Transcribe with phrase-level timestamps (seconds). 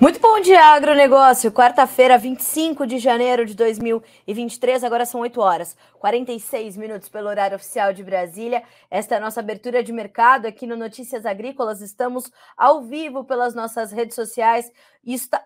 [0.00, 1.52] Muito bom dia, agronegócio.
[1.52, 7.92] Quarta-feira, 25 de janeiro de 2023, agora são 8 horas, 46 minutos pelo horário oficial
[7.92, 8.62] de Brasília.
[8.90, 11.82] Esta é a nossa abertura de mercado aqui no Notícias Agrícolas.
[11.82, 14.72] Estamos ao vivo pelas nossas redes sociais,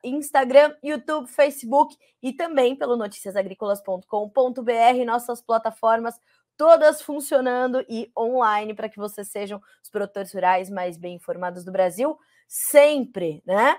[0.04, 6.14] Instagram, YouTube, Facebook e também pelo noticiasagricolas.com.br, nossas plataformas
[6.56, 11.72] todas funcionando e online para que vocês sejam os produtores rurais mais bem informados do
[11.72, 12.16] Brasil,
[12.46, 13.76] sempre, né?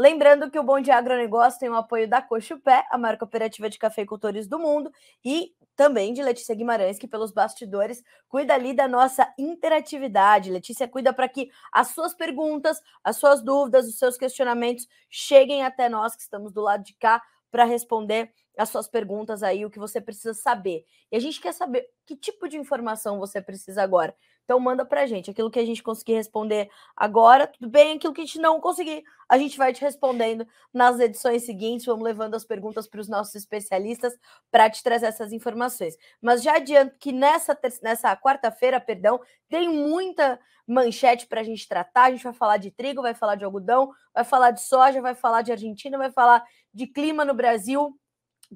[0.00, 3.78] Lembrando que o Bom Dia Agronegócio tem o apoio da Cochupé, a maior cooperativa de
[3.78, 4.92] cafeicultores do mundo,
[5.24, 10.52] e também de Letícia Guimarães, que pelos bastidores cuida ali da nossa interatividade.
[10.52, 15.88] Letícia cuida para que as suas perguntas, as suas dúvidas, os seus questionamentos cheguem até
[15.88, 17.20] nós que estamos do lado de cá
[17.50, 20.84] para responder as suas perguntas aí, o que você precisa saber.
[21.10, 24.14] E a gente quer saber que tipo de informação você precisa agora.
[24.48, 27.96] Então manda para a gente aquilo que a gente conseguir responder agora, tudo bem?
[27.98, 31.84] Aquilo que a gente não conseguir, a gente vai te respondendo nas edições seguintes.
[31.84, 34.18] Vamos levando as perguntas para os nossos especialistas
[34.50, 35.98] para te trazer essas informações.
[36.18, 42.04] Mas já adianto que nessa, nessa quarta-feira, perdão, tem muita manchete para a gente tratar.
[42.04, 45.14] A gente vai falar de trigo, vai falar de algodão, vai falar de soja, vai
[45.14, 46.42] falar de Argentina, vai falar
[46.72, 47.94] de clima no Brasil,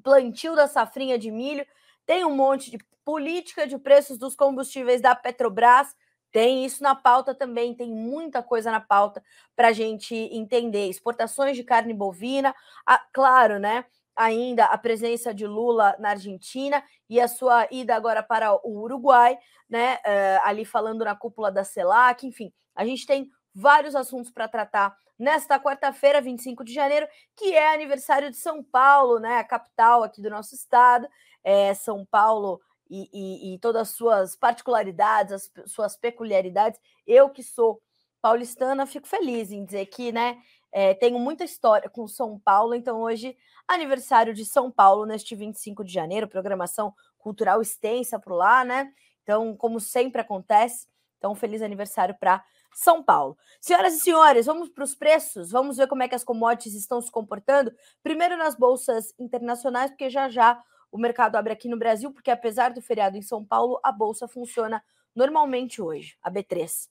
[0.01, 1.63] plantio da safrinha de milho.
[2.05, 5.95] Tem um monte de política de preços dos combustíveis da Petrobras.
[6.31, 9.23] Tem isso na pauta também, tem muita coisa na pauta
[9.55, 10.87] para a gente entender.
[10.87, 13.85] Exportações de carne bovina, a, claro, né?
[14.15, 19.37] Ainda a presença de Lula na Argentina e a sua ida agora para o Uruguai,
[19.69, 19.95] né?
[19.97, 24.95] Uh, ali falando na cúpula da CELAC, enfim, a gente tem vários assuntos para tratar
[25.17, 29.37] nesta quarta-feira, 25 de janeiro, que é aniversário de São Paulo, né?
[29.37, 31.07] A capital aqui do nosso estado.
[31.43, 36.79] É, São Paulo e, e, e todas as suas particularidades, as suas peculiaridades.
[37.05, 37.81] Eu que sou
[38.21, 43.01] paulistana, fico feliz em dizer que, né, é, tenho muita história com São Paulo, então
[43.01, 43.37] hoje,
[43.67, 48.91] aniversário de São Paulo, neste 25 de janeiro, programação cultural extensa por lá, né?
[49.21, 50.87] Então, como sempre acontece,
[51.17, 52.43] então feliz aniversário para
[52.73, 53.37] São Paulo.
[53.61, 57.01] Senhoras e senhores, vamos para os preços, vamos ver como é que as commodities estão
[57.01, 57.71] se comportando.
[58.01, 60.61] Primeiro nas bolsas internacionais, porque já já
[60.93, 64.27] o mercado abre aqui no Brasil, porque apesar do feriado em São Paulo, a bolsa
[64.27, 64.83] funciona
[65.15, 66.87] normalmente hoje, a B3.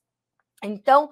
[0.61, 1.09] Então,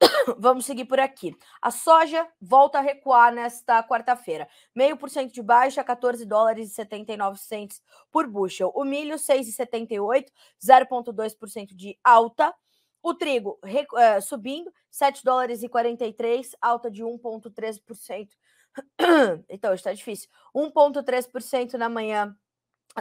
[0.36, 1.36] vamos seguir por aqui.
[1.62, 4.48] A soja volta a recuar nesta quarta-feira.
[4.74, 8.72] Meio por cento de baixa, 14 dólares e 79 centes por bushel.
[8.74, 10.26] O milho, 6,78,
[10.60, 12.52] 0,2% de alta.
[13.00, 18.30] O trigo uh, subindo, 7 dólares e 43, alta de 1,13%
[19.48, 20.28] então, está difícil.
[20.54, 22.36] 1,3% na manhã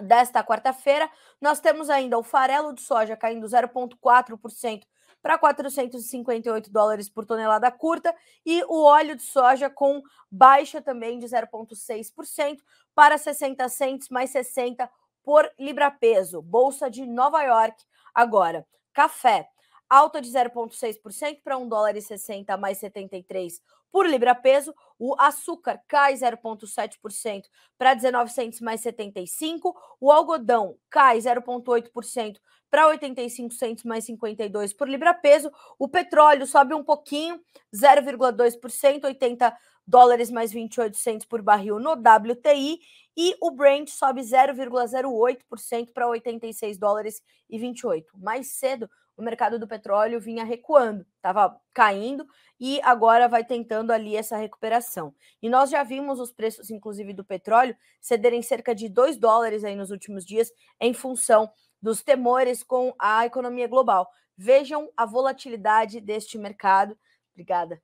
[0.02, 1.10] desta quarta-feira.
[1.42, 4.84] Nós temos ainda o farelo de soja caindo 0,4%
[5.22, 8.16] para 458 dólares por tonelada curta
[8.46, 12.60] e o óleo de soja com baixa também de 0,6%
[12.96, 14.90] para 60 centes mais 60
[15.24, 16.42] por libra peso.
[16.42, 18.66] Bolsa de Nova York agora.
[18.94, 19.50] Café
[19.90, 23.60] alta de 0,6% para 1 dólar e 60 mais 73
[23.92, 24.74] por libra peso.
[24.98, 27.44] O açúcar cai 0,7%
[27.78, 29.76] para 19 centos mais 75.
[30.00, 32.38] O algodão cai 0,8%
[32.70, 35.52] para 85 centos mais 52 por libra peso.
[35.78, 37.42] O petróleo sobe um pouquinho,
[37.74, 39.58] 0,2%, 80
[39.88, 42.80] dólares mais 28 centos por barril no WTI.
[43.18, 48.18] E o Brent sobe 0,08% para 86 dólares e 28.
[48.18, 48.90] Mais cedo,
[49.20, 52.26] o mercado do petróleo vinha recuando, estava caindo
[52.58, 55.14] e agora vai tentando ali essa recuperação.
[55.42, 59.76] E nós já vimos os preços, inclusive, do petróleo cederem cerca de 2 dólares aí
[59.76, 60.50] nos últimos dias,
[60.80, 64.10] em função dos temores com a economia global.
[64.38, 66.98] Vejam a volatilidade deste mercado.
[67.34, 67.82] Obrigada.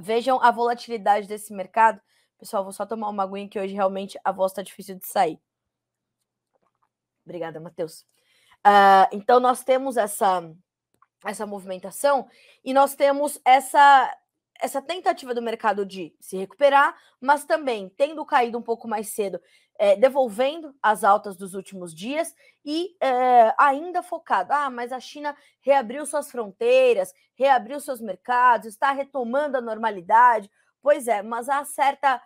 [0.00, 1.98] Vejam a volatilidade desse mercado.
[2.38, 5.40] Pessoal, vou só tomar uma aguinha que hoje realmente a voz está difícil de sair.
[7.24, 8.04] Obrigada, Matheus.
[8.66, 10.48] Uh, então, nós temos essa,
[11.24, 12.28] essa movimentação
[12.64, 14.16] e nós temos essa,
[14.60, 19.40] essa tentativa do mercado de se recuperar, mas também tendo caído um pouco mais cedo,
[19.78, 22.34] é, devolvendo as altas dos últimos dias
[22.64, 24.52] e é, ainda focado.
[24.52, 30.48] Ah, mas a China reabriu suas fronteiras, reabriu seus mercados, está retomando a normalidade.
[30.80, 32.22] Pois é, mas há certa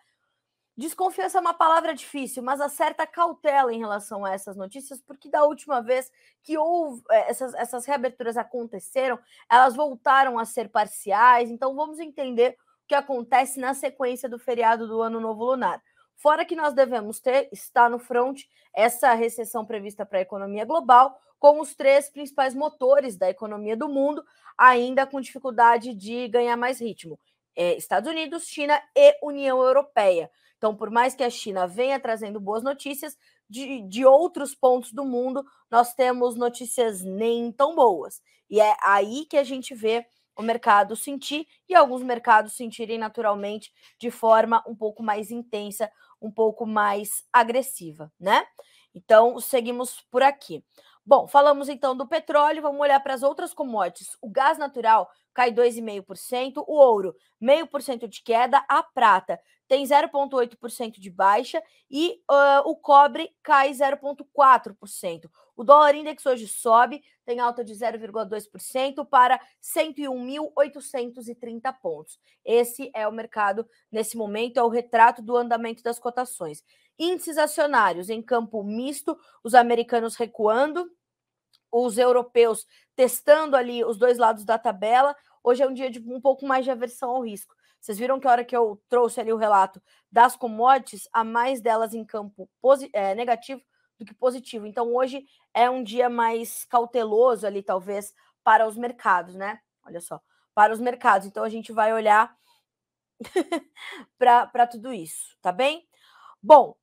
[0.77, 5.31] Desconfiança é uma palavra difícil, mas há certa cautela em relação a essas notícias, porque
[5.31, 6.11] da última vez
[6.43, 9.19] que houve, eh, essas, essas reaberturas aconteceram,
[9.51, 11.51] elas voltaram a ser parciais.
[11.51, 15.83] Então vamos entender o que acontece na sequência do feriado do Ano Novo Lunar.
[16.17, 18.43] Fora que nós devemos ter, está no front,
[18.75, 23.89] essa recessão prevista para a economia global, com os três principais motores da economia do
[23.89, 24.25] mundo
[24.57, 27.19] ainda com dificuldade de ganhar mais ritmo:
[27.55, 30.31] é, Estados Unidos, China e União Europeia.
[30.57, 33.17] Então, por mais que a China venha trazendo boas notícias,
[33.49, 38.21] de, de outros pontos do mundo, nós temos notícias nem tão boas.
[38.51, 40.07] E é aí que a gente vê
[40.37, 46.31] o mercado sentir e alguns mercados sentirem naturalmente de forma um pouco mais intensa, um
[46.31, 48.47] pouco mais agressiva, né?
[48.95, 50.65] Então, seguimos por aqui.
[51.05, 54.17] Bom, falamos então do petróleo, vamos olhar para as outras commodities.
[54.21, 61.11] O gás natural cai 2,5%, o ouro, 0,5% de queda, a prata tem 0,8% de
[61.11, 65.31] baixa e uh, o cobre cai 0,4%.
[65.57, 72.19] O dólar index hoje sobe, tem alta de 0,2% para 101.830 pontos.
[72.45, 76.63] Esse é o mercado nesse momento, é o retrato do andamento das cotações.
[76.99, 80.91] Índices acionários em campo misto, os americanos recuando,
[81.73, 85.17] os europeus testando ali os dois lados da tabela.
[85.43, 87.55] Hoje é um dia de um pouco mais de aversão ao risco.
[87.87, 89.81] Vocês viram que a hora que eu trouxe ali o relato
[90.11, 92.51] das commodities, há mais delas em campo
[92.93, 93.63] é, negativo
[93.97, 94.67] do que positivo.
[94.67, 95.25] Então, hoje
[95.55, 98.13] é um dia mais cauteloso ali, talvez,
[98.43, 99.61] para os mercados, né?
[99.85, 100.21] Olha só,
[100.53, 101.29] para os mercados.
[101.29, 102.37] Então, a gente vai olhar
[104.19, 105.89] para tudo isso, tá bem?
[106.43, 106.75] Bom,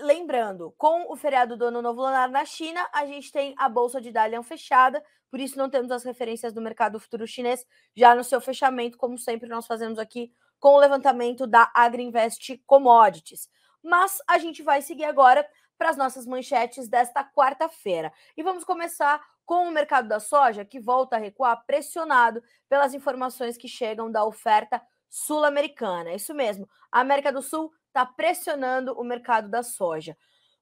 [0.00, 4.00] Lembrando, com o feriado do Ano Novo Lunar na China, a gente tem a bolsa
[4.00, 7.64] de Dalian fechada, por isso não temos as referências do mercado futuro chinês
[7.94, 13.48] já no seu fechamento, como sempre nós fazemos aqui com o levantamento da Agriinvest Commodities.
[13.82, 18.12] Mas a gente vai seguir agora para as nossas manchetes desta quarta-feira.
[18.36, 23.56] E vamos começar com o mercado da soja, que volta a recuar, pressionado pelas informações
[23.56, 26.12] que chegam da oferta sul-americana.
[26.14, 30.14] Isso mesmo, a América do Sul está pressionando o mercado da soja.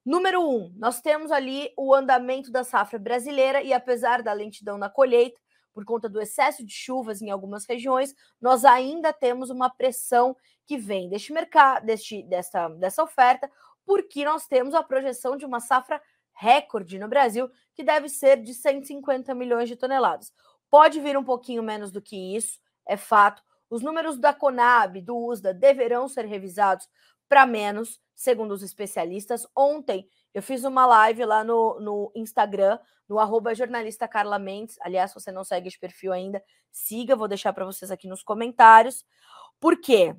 [0.05, 4.89] Número um, nós temos ali o andamento da safra brasileira e apesar da lentidão na
[4.89, 5.37] colheita,
[5.73, 10.77] por conta do excesso de chuvas em algumas regiões, nós ainda temos uma pressão que
[10.77, 13.51] vem deste mercado, deste, dessa, dessa oferta,
[13.85, 18.53] porque nós temos a projeção de uma safra recorde no Brasil, que deve ser de
[18.53, 20.31] 150 milhões de toneladas.
[20.69, 23.43] Pode vir um pouquinho menos do que isso, é fato.
[23.69, 26.87] Os números da Conab, do USDA, deverão ser revisados
[27.27, 29.47] para menos, segundo os especialistas.
[29.55, 34.77] Ontem eu fiz uma live lá no, no Instagram, no arroba jornalista Carla Mendes.
[34.81, 38.23] Aliás, se você não segue esse perfil ainda, siga, vou deixar para vocês aqui nos
[38.23, 39.05] comentários.
[39.59, 40.15] Por quê?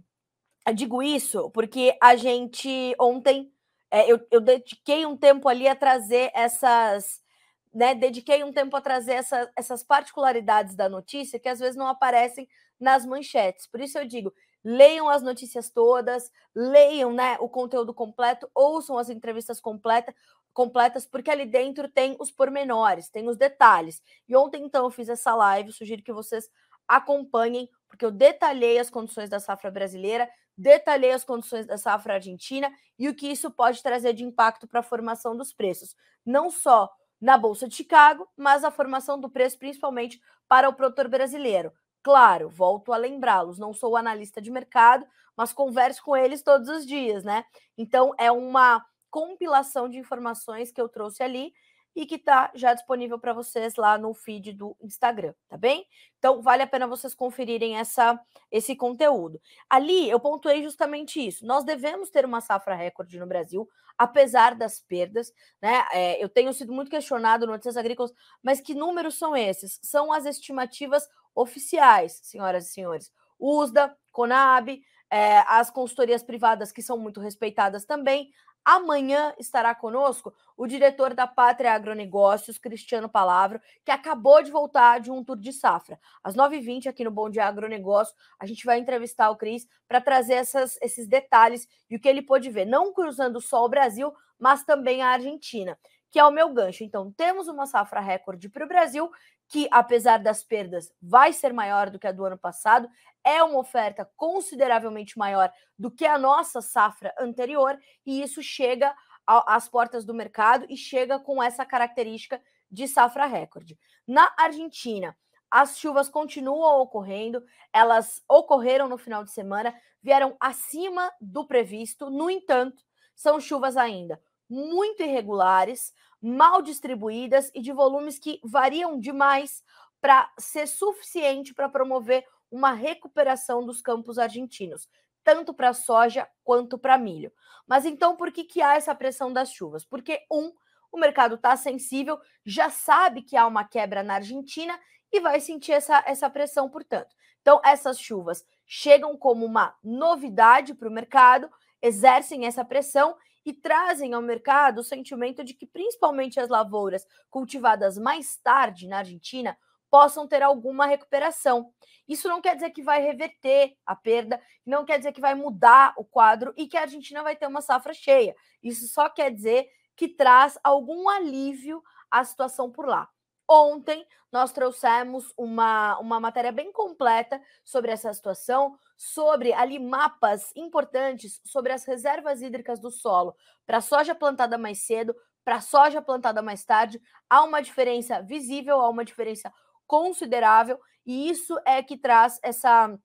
[0.67, 3.52] Eu digo isso porque a gente ontem
[3.91, 7.25] é, eu, eu dediquei um tempo ali a trazer essas.
[7.73, 11.87] Né, dediquei um tempo a trazer essa, essas particularidades da notícia que às vezes não
[11.87, 12.49] aparecem
[12.81, 13.67] nas manchetes.
[13.67, 14.32] Por isso eu digo,
[14.69, 20.13] leiam as notícias todas, leiam né, o conteúdo completo, ouçam as entrevistas completa,
[20.53, 24.03] completas, porque ali dentro tem os pormenores, tem os detalhes.
[24.29, 26.51] E ontem, então, eu fiz essa live, sugiro que vocês
[26.89, 30.29] acompanhem, porque eu detalhei as condições da safra brasileira,
[30.59, 34.81] detalhei as condições da safra argentina e o que isso pode trazer de impacto para
[34.81, 36.91] a formação dos preços, não só
[37.21, 41.73] na Bolsa de Chicago, mas a formação do preço principalmente para o produtor brasileiro.
[42.06, 45.05] Claro, volto a lembrá-los, não sou analista de mercado,
[45.37, 47.44] mas converso com eles todos os dias, né?
[47.76, 51.53] Então é uma compilação de informações que eu trouxe ali
[51.97, 55.85] e que está já disponível para vocês lá no feed do Instagram, tá bem?
[56.16, 58.16] Então vale a pena vocês conferirem essa,
[58.52, 59.40] esse conteúdo.
[59.69, 61.45] Ali eu pontuei justamente isso.
[61.45, 65.85] Nós devemos ter uma safra recorde no Brasil, apesar das perdas, né?
[65.92, 69.81] É, eu tenho sido muito questionado no Notícias Agrícolas, mas que números são esses?
[69.83, 73.12] São as estimativas oficiais, senhoras e senhores.
[73.38, 78.31] USDA, Conab, é, as consultorias privadas que são muito respeitadas também.
[78.64, 85.09] Amanhã estará conosco o diretor da Pátria Agronegócios, Cristiano Palavro, que acabou de voltar de
[85.09, 86.00] um tour de safra.
[86.25, 90.35] Às 9h20, aqui no Bom Dia Agronegócio, a gente vai entrevistar o Cris para trazer
[90.35, 94.64] essas, esses detalhes e o que ele pôde ver, não cruzando só o Brasil, mas
[94.64, 95.78] também a Argentina,
[96.11, 96.83] que é o meu gancho.
[96.83, 99.09] Então, temos uma safra recorde para o Brasil
[99.49, 102.88] que, apesar das perdas, vai ser maior do que a do ano passado,
[103.25, 108.95] é uma oferta consideravelmente maior do que a nossa safra anterior, e isso chega
[109.26, 113.79] às portas do mercado e chega com essa característica de safra recorde.
[114.07, 115.17] Na Argentina,
[115.50, 122.31] as chuvas continuam ocorrendo, elas ocorreram no final de semana, vieram acima do previsto, no
[122.31, 122.85] entanto,
[123.15, 125.93] são chuvas ainda muito irregulares,
[126.26, 129.62] mal distribuídas e de volumes que variam demais
[130.00, 134.88] para ser suficiente para promover uma recuperação dos campos argentinos,
[135.23, 137.33] tanto para soja quanto para milho.
[137.66, 139.85] Mas então por que, que há essa pressão das chuvas?
[139.85, 140.52] Porque, um,
[140.92, 144.78] o mercado está sensível, já sabe que há uma quebra na Argentina
[145.12, 147.14] e vai sentir essa, essa pressão, portanto.
[147.40, 151.49] Então, essas chuvas chegam como uma novidade para o mercado,
[151.80, 153.16] exercem essa pressão
[153.47, 158.99] e trazem ao mercado o sentimento de que principalmente as lavouras cultivadas mais tarde na
[158.99, 159.57] Argentina
[159.88, 161.73] possam ter alguma recuperação.
[162.09, 165.95] Isso não quer dizer que vai reverter a perda, não quer dizer que vai mudar
[165.97, 168.35] o quadro e que a Argentina vai ter uma safra cheia.
[168.61, 173.09] Isso só quer dizer que traz algum alívio à situação por lá.
[173.49, 181.41] Ontem nós trouxemos uma, uma matéria bem completa sobre essa situação, sobre ali mapas importantes
[181.45, 183.37] sobre as reservas hídricas do solo
[183.67, 187.00] para soja plantada mais cedo, para soja plantada mais tarde.
[187.31, 189.53] Há uma diferença visível, há uma diferença
[189.87, 192.99] considerável, e isso é que traz essa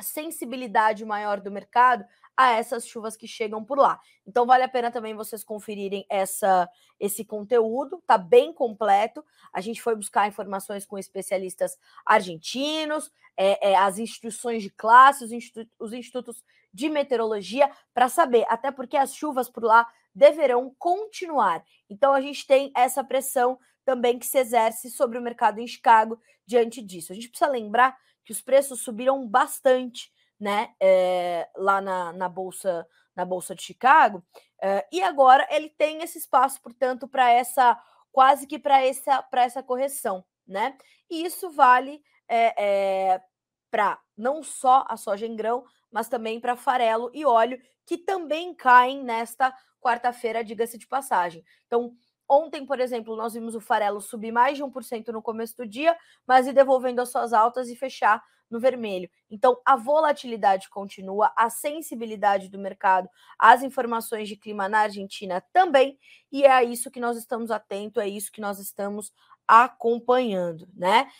[0.00, 2.04] sensibilidade maior do mercado
[2.36, 4.00] a essas chuvas que chegam por lá.
[4.26, 9.24] Então vale a pena também vocês conferirem essa esse conteúdo, tá bem completo.
[9.52, 15.32] A gente foi buscar informações com especialistas argentinos, é, é, as instituições de classe, os,
[15.32, 21.64] institu os institutos de meteorologia, para saber, até porque as chuvas por lá deverão continuar.
[21.90, 26.20] Então a gente tem essa pressão também que se exerce sobre o mercado em Chicago
[26.46, 27.12] diante disso.
[27.12, 30.12] A gente precisa lembrar que os preços subiram bastante
[30.42, 32.84] né, é, lá na, na bolsa
[33.14, 34.24] na bolsa de Chicago,
[34.60, 37.78] é, e agora ele tem esse espaço, portanto, para essa
[38.10, 40.76] quase que para essa para essa correção, né?
[41.08, 43.22] E isso vale é, é,
[43.70, 48.52] para não só a soja em grão, mas também para farelo e óleo, que também
[48.52, 51.44] caem nesta quarta-feira, diga-se de passagem.
[51.66, 51.94] Então,
[52.34, 55.94] Ontem, por exemplo, nós vimos o farelo subir mais de 1% no começo do dia,
[56.26, 59.10] mas ir devolvendo as suas altas e fechar no vermelho.
[59.30, 63.06] Então, a volatilidade continua, a sensibilidade do mercado,
[63.38, 65.98] as informações de clima na Argentina também,
[66.30, 69.12] e é a isso que nós estamos atentos, é isso que nós estamos
[69.46, 71.10] acompanhando, né?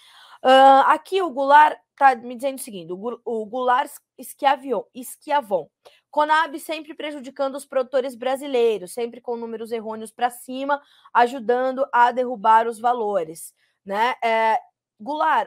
[0.42, 3.92] Uh, aqui o Goulart está me dizendo o seguinte: o Goulart
[4.94, 5.68] Esquiavon,
[6.12, 10.80] Conab sempre prejudicando os produtores brasileiros, sempre com números errôneos para cima,
[11.12, 13.54] ajudando a derrubar os valores.
[13.82, 14.14] Né?
[14.22, 14.60] É,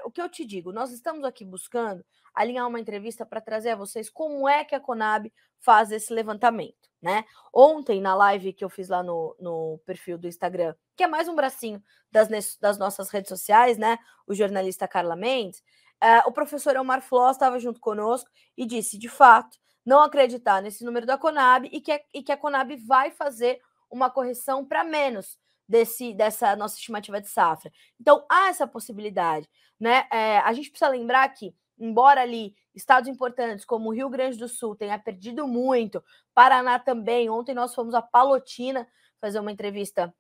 [0.03, 0.74] o que eu te digo?
[0.74, 2.03] Nós estamos aqui buscando
[2.34, 6.89] alinhar uma entrevista para trazer a vocês como é que a Conab faz esse levantamento.
[7.00, 7.24] Né?
[7.53, 11.27] Ontem, na live que eu fiz lá no, no perfil do Instagram, que é mais
[11.27, 11.79] um bracinho
[12.12, 14.00] das, das nossas redes sociais, né?
[14.25, 15.62] O jornalista Carla Mendes,
[16.01, 20.84] é, o professor Omar Flós estava junto conosco e disse: de fato, não acreditar nesse
[20.84, 24.84] número da Conab e que, a, e que a Conab vai fazer uma correção para
[24.84, 25.38] menos
[25.68, 27.72] desse dessa nossa estimativa de safra.
[28.00, 29.50] Então há essa possibilidade,
[29.80, 30.08] né?
[30.12, 34.48] É, a gente precisa lembrar que, embora ali estados importantes como o Rio Grande do
[34.48, 37.30] Sul tenha perdido muito, Paraná também.
[37.30, 38.88] Ontem nós fomos a Palotina
[39.20, 40.13] fazer uma entrevista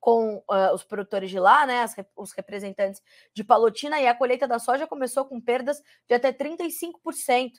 [0.00, 3.00] com uh, os produtores de lá, né, as, os representantes
[3.32, 7.52] de Palotina, e a colheita da soja começou com perdas de até 35%.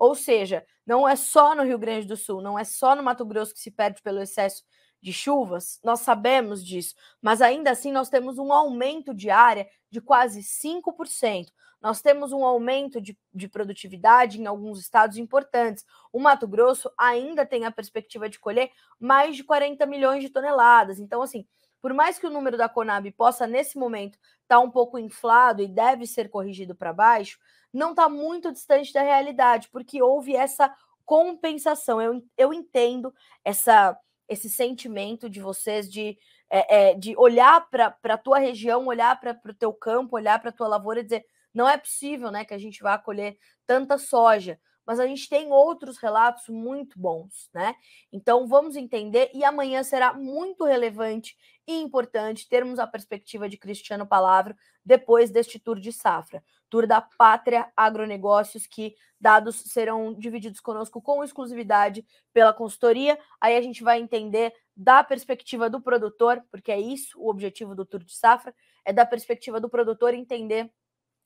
[0.00, 3.22] Ou seja, não é só no Rio Grande do Sul, não é só no Mato
[3.22, 4.64] Grosso que se perde pelo excesso
[4.98, 10.00] de chuvas, nós sabemos disso, mas ainda assim nós temos um aumento de área de
[10.00, 11.48] quase 5%.
[11.82, 15.84] Nós temos um aumento de, de produtividade em alguns estados importantes.
[16.12, 20.98] O Mato Grosso ainda tem a perspectiva de colher mais de 40 milhões de toneladas.
[20.98, 21.46] Então, assim,
[21.80, 25.62] por mais que o número da Conab possa, nesse momento, estar tá um pouco inflado
[25.62, 27.38] e deve ser corrigido para baixo,
[27.72, 32.00] não está muito distante da realidade, porque houve essa compensação.
[32.00, 33.12] Eu, eu entendo
[33.44, 36.18] essa, esse sentimento de vocês de,
[36.48, 40.50] é, é, de olhar para a tua região, olhar para o teu campo, olhar para
[40.50, 43.98] a tua lavoura e dizer não é possível né, que a gente vá colher tanta
[43.98, 44.58] soja
[44.90, 47.76] mas a gente tem outros relatos muito bons, né?
[48.12, 54.04] Então vamos entender e amanhã será muito relevante e importante termos a perspectiva de Cristiano
[54.04, 61.00] Palavra depois deste tour de safra, tour da Pátria Agronegócios, que dados serão divididos conosco
[61.00, 63.16] com exclusividade pela consultoria.
[63.40, 67.84] Aí a gente vai entender da perspectiva do produtor, porque é isso o objetivo do
[67.84, 68.52] tour de safra,
[68.84, 70.68] é da perspectiva do produtor entender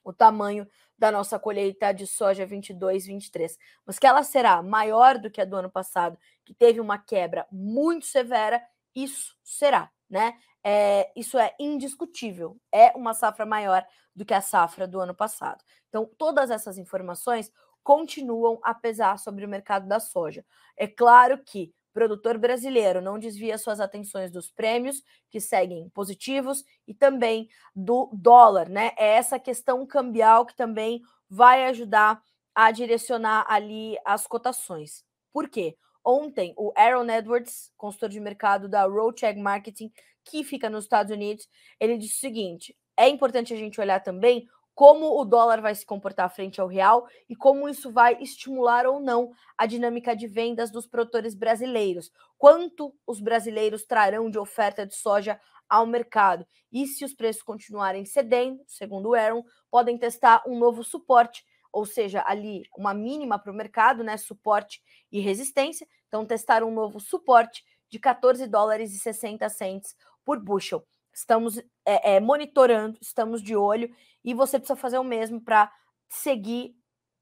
[0.05, 5.31] o tamanho da nossa colheita de soja 22, 23, mas que ela será maior do
[5.31, 8.63] que a do ano passado, que teve uma quebra muito severa,
[8.95, 10.35] isso será, né?
[10.63, 13.85] É, isso é indiscutível, é uma safra maior
[14.15, 15.63] do que a safra do ano passado.
[15.89, 17.51] Então, todas essas informações
[17.83, 20.45] continuam a pesar sobre o mercado da soja.
[20.77, 26.93] É claro que produtor brasileiro não desvia suas atenções dos prêmios, que seguem positivos, e
[26.93, 28.93] também do dólar, né?
[28.99, 32.21] É essa questão cambial que também vai ajudar
[32.55, 35.05] a direcionar ali as cotações.
[35.33, 35.77] Por quê?
[36.05, 39.91] Ontem, o Aaron Edwards, consultor de mercado da Roadcheck Marketing,
[40.25, 41.49] que fica nos Estados Unidos,
[41.81, 45.87] ele disse o seguinte: é importante a gente olhar também como o dólar vai se
[45.87, 50.71] comportar frente ao real e como isso vai estimular ou não a dinâmica de vendas
[50.71, 52.11] dos produtores brasileiros.
[52.37, 56.47] Quanto os brasileiros trarão de oferta de soja ao mercado.
[56.71, 61.87] E se os preços continuarem cedendo, segundo o Aaron, podem testar um novo suporte, ou
[61.87, 64.17] seja, ali uma mínima para o mercado, né?
[64.17, 65.87] Suporte e resistência.
[66.07, 70.87] Então, testar um novo suporte de 14 dólares e 60 cents por bushel.
[71.13, 75.71] Estamos é, é, monitorando, estamos de olho e você precisa fazer o mesmo para
[76.09, 76.77] seguir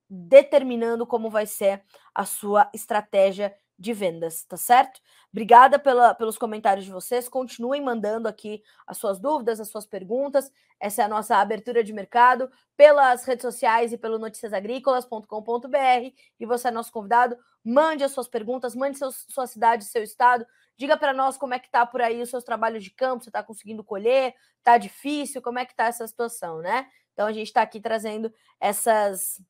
[0.09, 1.83] determinando como vai ser
[2.15, 5.01] a sua estratégia de vendas, tá certo?
[5.33, 7.29] Obrigada pela, pelos comentários de vocês.
[7.29, 10.53] Continuem mandando aqui as suas dúvidas, as suas perguntas.
[10.79, 16.15] Essa é a nossa abertura de mercado pelas redes sociais e pelo noticiasagrícolas.com.br.
[16.39, 17.37] E você é nosso convidado.
[17.65, 20.47] Mande as suas perguntas, mande sua cidade, seu estado.
[20.77, 23.23] Diga para nós como é que tá por aí os seus trabalhos de campo.
[23.23, 24.35] Você está conseguindo colher?
[24.63, 25.43] Tá difícil?
[25.43, 26.87] Como é que tá essa situação, né?
[27.13, 29.41] Então a gente está aqui trazendo essas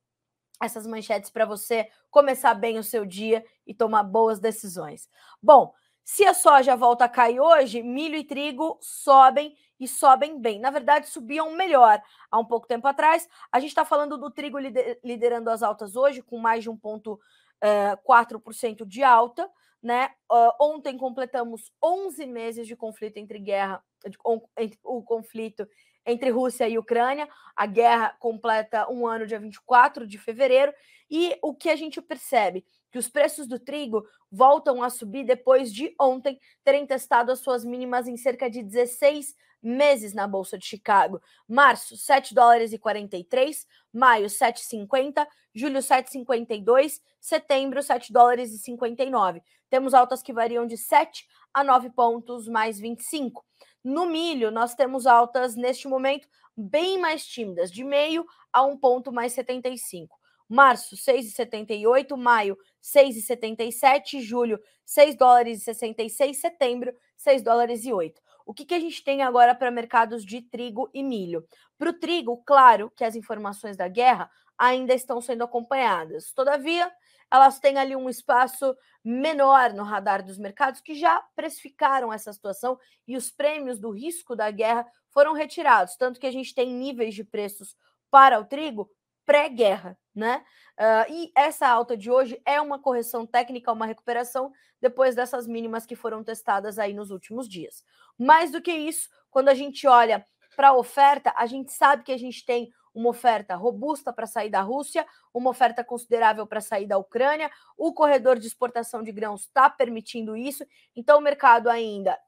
[0.62, 5.08] essas manchetes para você começar bem o seu dia e tomar boas decisões.
[5.42, 5.74] Bom,
[6.04, 10.60] se a soja volta a cair hoje, milho e trigo sobem e sobem bem.
[10.60, 12.00] Na verdade, subiam melhor
[12.30, 13.28] há um pouco tempo atrás.
[13.50, 14.58] A gente está falando do trigo
[15.02, 19.50] liderando as altas hoje, com mais de 1,4% eh, de alta.
[19.82, 20.10] Né?
[20.30, 24.16] Uh, ontem completamos 11 meses de conflito entre guerra, de,
[24.56, 25.66] entre, o conflito
[26.06, 27.28] entre Rússia e Ucrânia.
[27.56, 30.72] A guerra completa um ano, dia 24 de fevereiro.
[31.10, 32.64] E o que a gente percebe?
[32.90, 37.64] Que os preços do trigo voltam a subir depois de ontem terem testado as suas
[37.64, 41.20] mínimas em cerca de 16 meses na Bolsa de Chicago.
[41.48, 49.42] Março, 7 dólares e 43, maio, 7,50, julho, 7,52, setembro, 7 dólares e 59.
[49.70, 53.44] Temos altas que variam de 7 a 9 pontos mais 25.
[53.84, 59.12] No milho, nós temos altas neste momento bem mais tímidas, de meio a um ponto
[59.12, 60.18] mais 75.
[60.48, 68.20] Março, 6,78, maio, 6,77, julho, 6 dólares e 66, setembro, 6 dólares e 8.
[68.46, 71.46] O que, que a gente tem agora para mercados de trigo e milho?
[71.78, 76.32] Para o trigo, claro que as informações da guerra ainda estão sendo acompanhadas.
[76.32, 76.90] Todavia,
[77.30, 82.78] elas têm ali um espaço menor no radar dos mercados que já precificaram essa situação
[83.08, 87.14] e os prêmios do risco da guerra foram retirados, tanto que a gente tem níveis
[87.14, 87.74] de preços
[88.10, 88.90] para o trigo
[89.24, 90.44] pré-guerra, né?
[90.78, 95.86] Uh, e essa alta de hoje é uma correção técnica, uma recuperação depois dessas mínimas
[95.86, 97.84] que foram testadas aí nos últimos dias.
[98.18, 102.12] Mais do que isso, quando a gente olha para a oferta, a gente sabe que
[102.12, 106.86] a gente tem uma oferta robusta para sair da Rússia, uma oferta considerável para sair
[106.86, 107.50] da Ucrânia.
[107.76, 112.18] O corredor de exportação de grãos está permitindo isso, então o mercado ainda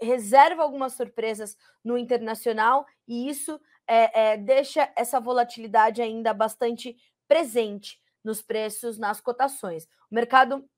[0.00, 6.96] reserva algumas surpresas no internacional e isso é, é, deixa essa volatilidade ainda bastante
[7.28, 9.84] presente nos preços, nas cotações.
[10.10, 10.68] O mercado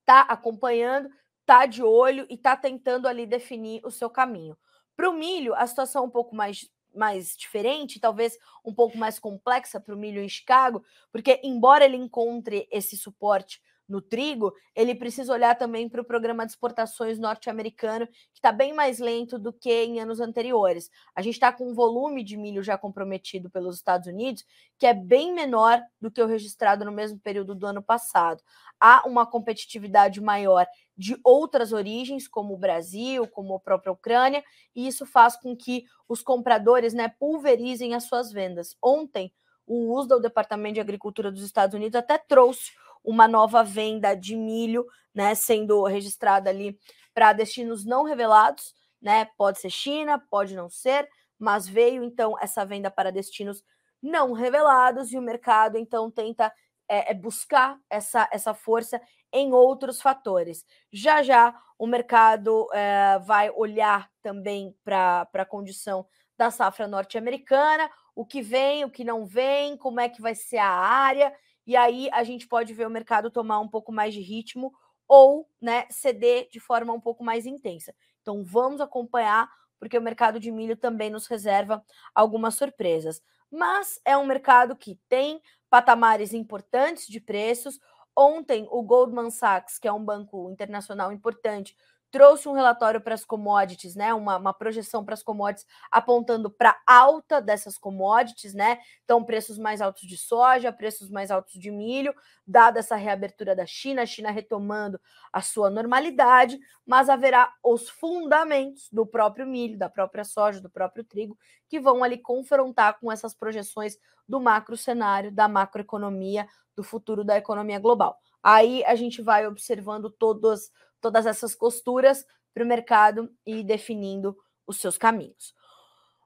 [0.00, 4.56] está acompanhando, está de olho e está tentando ali definir o seu caminho.
[4.96, 9.18] Para o milho, a situação é um pouco mais mais diferente, talvez um pouco mais
[9.18, 10.82] complexa para o milho em Chicago,
[11.12, 16.44] porque embora ele encontre esse suporte no trigo, ele precisa olhar também para o programa
[16.44, 20.90] de exportações norte-americano, que está bem mais lento do que em anos anteriores.
[21.14, 24.44] A gente está com um volume de milho já comprometido pelos Estados Unidos,
[24.78, 28.42] que é bem menor do que o registrado no mesmo período do ano passado.
[28.78, 34.86] Há uma competitividade maior de outras origens, como o Brasil, como a própria Ucrânia, e
[34.86, 38.76] isso faz com que os compradores né, pulverizem as suas vendas.
[38.82, 39.32] Ontem,
[39.66, 42.72] o uso do Departamento de Agricultura dos Estados Unidos até trouxe
[43.04, 46.78] uma nova venda de milho, né, sendo registrada ali
[47.14, 49.24] para destinos não revelados, né?
[49.36, 51.08] Pode ser China, pode não ser,
[51.38, 53.64] mas veio então essa venda para destinos
[54.02, 56.52] não revelados e o mercado então tenta
[56.88, 59.00] é, é buscar essa, essa força
[59.32, 60.64] em outros fatores.
[60.92, 66.06] Já já o mercado é, vai olhar também para a condição
[66.36, 70.58] da safra norte-americana, o que vem, o que não vem, como é que vai ser
[70.58, 71.32] a área
[71.68, 74.72] e aí a gente pode ver o mercado tomar um pouco mais de ritmo
[75.06, 77.94] ou né, ceder de forma um pouco mais intensa.
[78.22, 79.46] Então vamos acompanhar,
[79.78, 83.20] porque o mercado de milho também nos reserva algumas surpresas.
[83.50, 87.78] Mas é um mercado que tem patamares importantes de preços.
[88.16, 91.76] Ontem, o Goldman Sachs, que é um banco internacional importante,
[92.10, 94.14] trouxe um relatório para as commodities, né?
[94.14, 98.78] Uma, uma projeção para as commodities apontando para alta dessas commodities, né?
[99.04, 102.14] Então, preços mais altos de soja, preços mais altos de milho,
[102.46, 105.00] dada essa reabertura da China, a China retomando
[105.32, 111.04] a sua normalidade, mas haverá os fundamentos do próprio milho, da própria soja, do próprio
[111.04, 111.36] trigo,
[111.68, 117.36] que vão ali confrontar com essas projeções do macro cenário, da macroeconomia, do futuro da
[117.36, 118.18] economia global.
[118.42, 124.78] Aí a gente vai observando todos todas essas costuras para o mercado e definindo os
[124.78, 125.54] seus caminhos.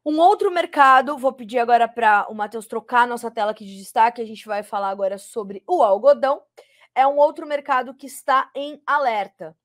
[0.05, 4.21] Um outro mercado, vou pedir agora para o Matheus trocar nossa tela aqui de destaque,
[4.21, 6.43] a gente vai falar agora sobre o algodão.
[6.95, 9.57] É um outro mercado que está em alerta.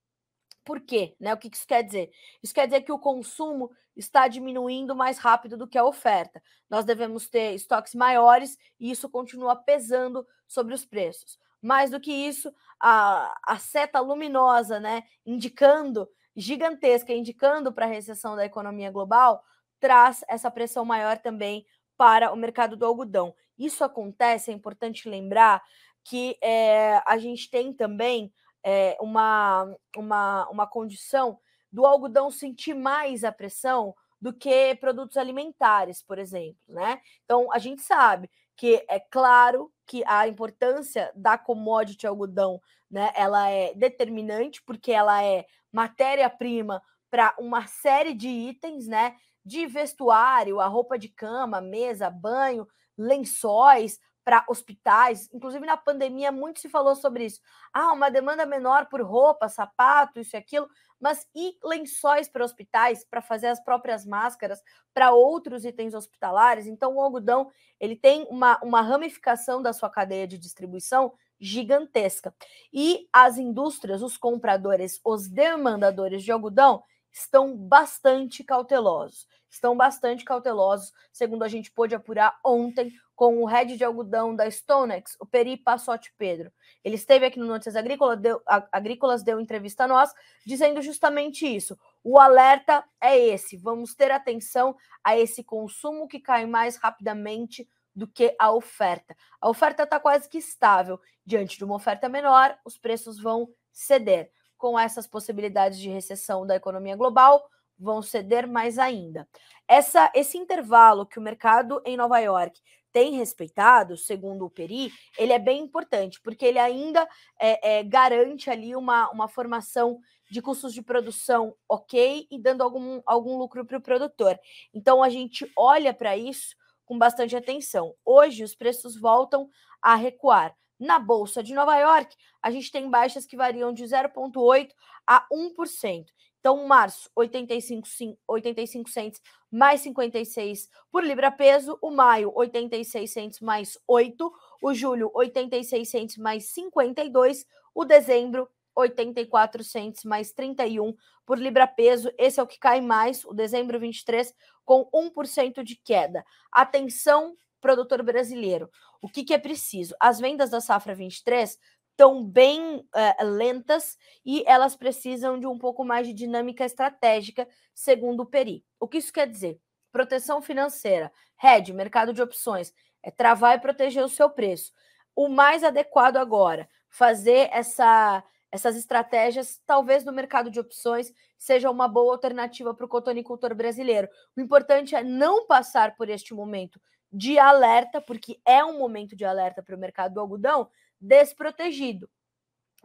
[0.63, 1.15] Por quê?
[1.19, 1.33] Né?
[1.33, 2.11] O que isso quer dizer?
[2.43, 6.41] Isso quer dizer que o consumo está diminuindo mais rápido do que a oferta.
[6.69, 11.39] Nós devemos ter estoques maiores e isso continua pesando sobre os preços.
[11.61, 18.35] Mais do que isso, a, a seta luminosa, né, indicando, gigantesca, indicando para a recessão
[18.35, 19.43] da economia global,
[19.79, 21.65] traz essa pressão maior também
[21.97, 23.33] para o mercado do algodão.
[23.57, 25.63] Isso acontece, é importante lembrar
[26.03, 28.31] que é, a gente tem também
[28.63, 31.39] é, uma, uma, uma condição
[31.71, 36.99] do algodão sentir mais a pressão do que produtos alimentares, por exemplo, né?
[37.23, 43.49] Então a gente sabe que é claro que a importância da commodity algodão, né, ela
[43.49, 49.15] é determinante porque ela é matéria-prima para uma série de itens, né,
[49.45, 52.67] de vestuário, a roupa de cama, mesa, banho,
[52.97, 55.29] lençóis para hospitais.
[55.33, 57.39] Inclusive na pandemia muito se falou sobre isso.
[57.71, 60.67] Ah, uma demanda menor por roupa, sapato, isso e aquilo
[60.99, 64.61] mas e lençóis para hospitais, para fazer as próprias máscaras
[64.93, 66.65] para outros itens hospitalares?
[66.65, 72.33] Então, o algodão ele tem uma, uma ramificação da sua cadeia de distribuição gigantesca.
[72.73, 76.83] E as indústrias, os compradores, os demandadores de algodão
[77.17, 79.27] estão bastante cautelosos.
[79.49, 84.49] Estão bastante cautelosos, segundo a gente pôde apurar ontem com o head de algodão da
[84.49, 86.51] Stonex, o Peri Passotti Pedro.
[86.83, 90.13] Ele esteve aqui no Notícias Agrícolas, deu, Agrícolas, deu entrevista a nós,
[90.45, 91.77] dizendo justamente isso.
[92.03, 98.05] O alerta é esse: vamos ter atenção a esse consumo que cai mais rapidamente do
[98.05, 99.17] que a oferta.
[99.41, 100.99] A oferta está quase que estável.
[101.25, 104.31] Diante de uma oferta menor, os preços vão ceder.
[104.57, 109.27] Com essas possibilidades de recessão da economia global, vão ceder mais ainda.
[109.67, 112.59] Essa, esse intervalo que o mercado em Nova York
[112.91, 117.07] tem respeitado, segundo o Peri, ele é bem importante, porque ele ainda
[117.39, 119.99] é, é, garante ali uma, uma formação
[120.31, 124.39] de custos de produção ok e dando algum, algum lucro para o produtor.
[124.73, 127.93] Então a gente olha para isso com bastante atenção.
[128.03, 129.49] Hoje os preços voltam
[129.81, 130.55] a recuar.
[130.79, 134.69] Na Bolsa de Nova York, a gente tem baixas que variam de 0,8%
[135.05, 136.05] a 1%.
[136.39, 137.87] Então, março, 85,
[138.27, 141.77] 85 cents mais 56 por libra peso.
[141.81, 144.31] O maio, 86 cents mais 8.
[144.61, 147.45] O julho, 86 cents mais 52.
[147.73, 152.11] O dezembro, 84 cents mais 31 por libra peso.
[152.17, 156.23] Esse é o que cai mais, o dezembro 23, com 1% de queda.
[156.51, 158.69] Atenção, produtor brasileiro.
[159.01, 159.95] O que, que é preciso?
[159.99, 161.57] As vendas da safra 23
[161.91, 168.21] estão bem uh, lentas e elas precisam de um pouco mais de dinâmica estratégica, segundo
[168.21, 168.63] o Peri.
[168.79, 169.59] O que isso quer dizer?
[169.91, 171.11] Proteção financeira,
[171.43, 174.71] hedge, mercado de opções, é travar e proteger o seu preço.
[175.15, 181.87] O mais adequado agora, fazer essa, essas estratégias, talvez no mercado de opções, seja uma
[181.87, 184.07] boa alternativa para o cotonicultor brasileiro.
[184.35, 186.79] O importante é não passar por este momento
[187.17, 190.69] de alerta, porque é um momento de alerta para o mercado do algodão,
[191.01, 192.07] desprotegido,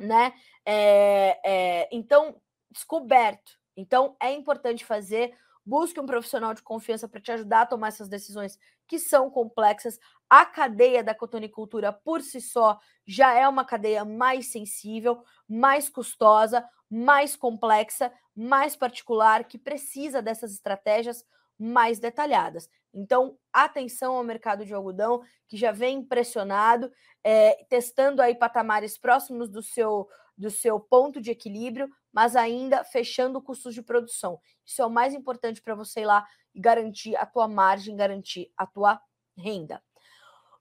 [0.00, 0.32] né?
[0.64, 2.40] É, é, então,
[2.70, 3.52] descoberto.
[3.76, 5.36] Então, é importante fazer.
[5.64, 9.98] Busque um profissional de confiança para te ajudar a tomar essas decisões que são complexas.
[10.30, 16.66] A cadeia da cotonicultura por si só já é uma cadeia mais sensível, mais custosa,
[16.90, 21.22] mais complexa, mais particular, que precisa dessas estratégias
[21.58, 22.68] mais detalhadas.
[22.94, 26.92] Então, atenção ao mercado de algodão, que já vem impressionado,
[27.24, 33.40] é, testando aí patamares próximos do seu, do seu ponto de equilíbrio, mas ainda fechando
[33.40, 34.38] custos de produção.
[34.64, 38.52] Isso é o mais importante para você ir lá e garantir a tua margem, garantir
[38.56, 39.00] a tua
[39.36, 39.82] renda.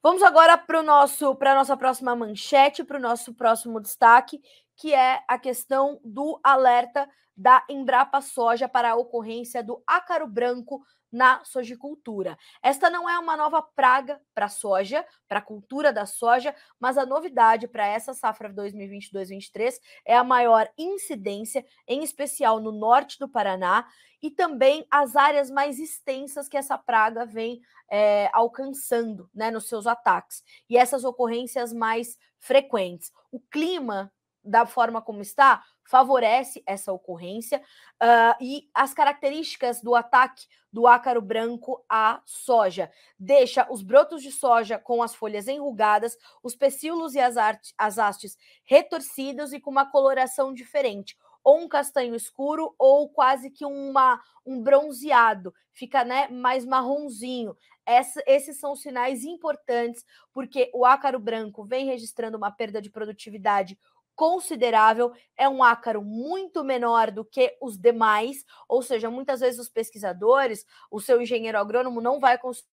[0.02, 4.41] Vamos agora para nosso para a nossa próxima manchete, para o nosso próximo destaque,
[4.76, 10.82] que é a questão do alerta da Embrapa Soja para a ocorrência do ácaro branco
[11.12, 12.38] na sojicultura.
[12.63, 16.97] Esta não é uma nova praga para a soja, para a cultura da soja, mas
[16.97, 19.74] a novidade para essa safra 2022-23
[20.06, 23.88] é a maior incidência, em especial no norte do Paraná,
[24.21, 29.88] e também as áreas mais extensas que essa praga vem é, alcançando né, nos seus
[29.88, 33.12] ataques, e essas ocorrências mais frequentes.
[33.32, 34.12] O clima
[34.43, 37.62] da forma como está, favorece essa ocorrência
[38.01, 42.89] uh, e as características do ataque do ácaro branco à soja.
[43.19, 47.36] Deixa os brotos de soja com as folhas enrugadas, os pecíolos e as,
[47.77, 53.65] as hastes retorcidos e com uma coloração diferente ou um castanho escuro ou quase que
[53.65, 57.54] uma, um bronzeado, fica né, mais marronzinho.
[57.84, 63.77] Essa, esses são sinais importantes, porque o ácaro branco vem registrando uma perda de produtividade
[64.15, 69.69] considerável, é um ácaro muito menor do que os demais, ou seja, muitas vezes os
[69.69, 72.67] pesquisadores, o seu engenheiro agrônomo não vai conseguir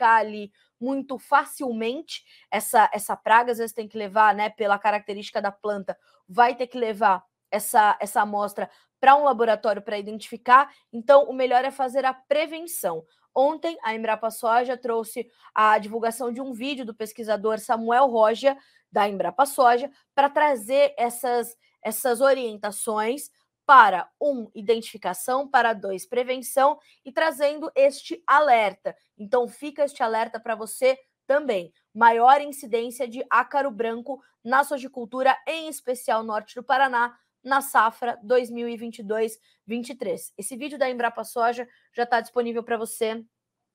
[0.00, 0.50] ali
[0.80, 5.96] muito facilmente essa essa praga, às vezes tem que levar, né, pela característica da planta,
[6.28, 8.68] vai ter que levar essa essa amostra
[9.00, 10.70] para um laboratório para identificar.
[10.92, 13.04] Então, o melhor é fazer a prevenção.
[13.34, 18.56] Ontem, a Embrapa Soja trouxe a divulgação de um vídeo do pesquisador Samuel Roja,
[18.90, 23.30] da Embrapa Soja para trazer essas, essas orientações
[23.64, 28.94] para um identificação, para dois prevenção e trazendo este alerta.
[29.16, 31.72] Então fica este alerta para você também.
[31.94, 40.32] Maior incidência de ácaro branco na sojicultura, em especial norte do Paraná, na safra 2022-23.
[40.36, 43.24] Esse vídeo da Embrapa Soja já está disponível para você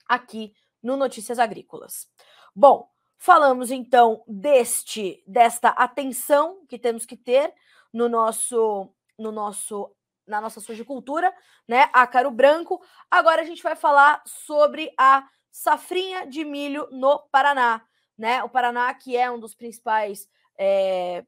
[0.08, 2.08] aqui no Notícias Agrícolas.
[2.56, 7.52] Bom, Falamos então deste desta atenção que temos que ter
[7.92, 9.92] no nosso no nosso
[10.28, 11.34] na nossa sujicultura,
[11.68, 11.90] né?
[11.94, 12.80] Ácaro branco.
[13.10, 17.82] Agora a gente vai falar sobre a safrinha de milho no Paraná,
[18.16, 18.44] né?
[18.44, 21.26] O Paraná que é um dos principais é,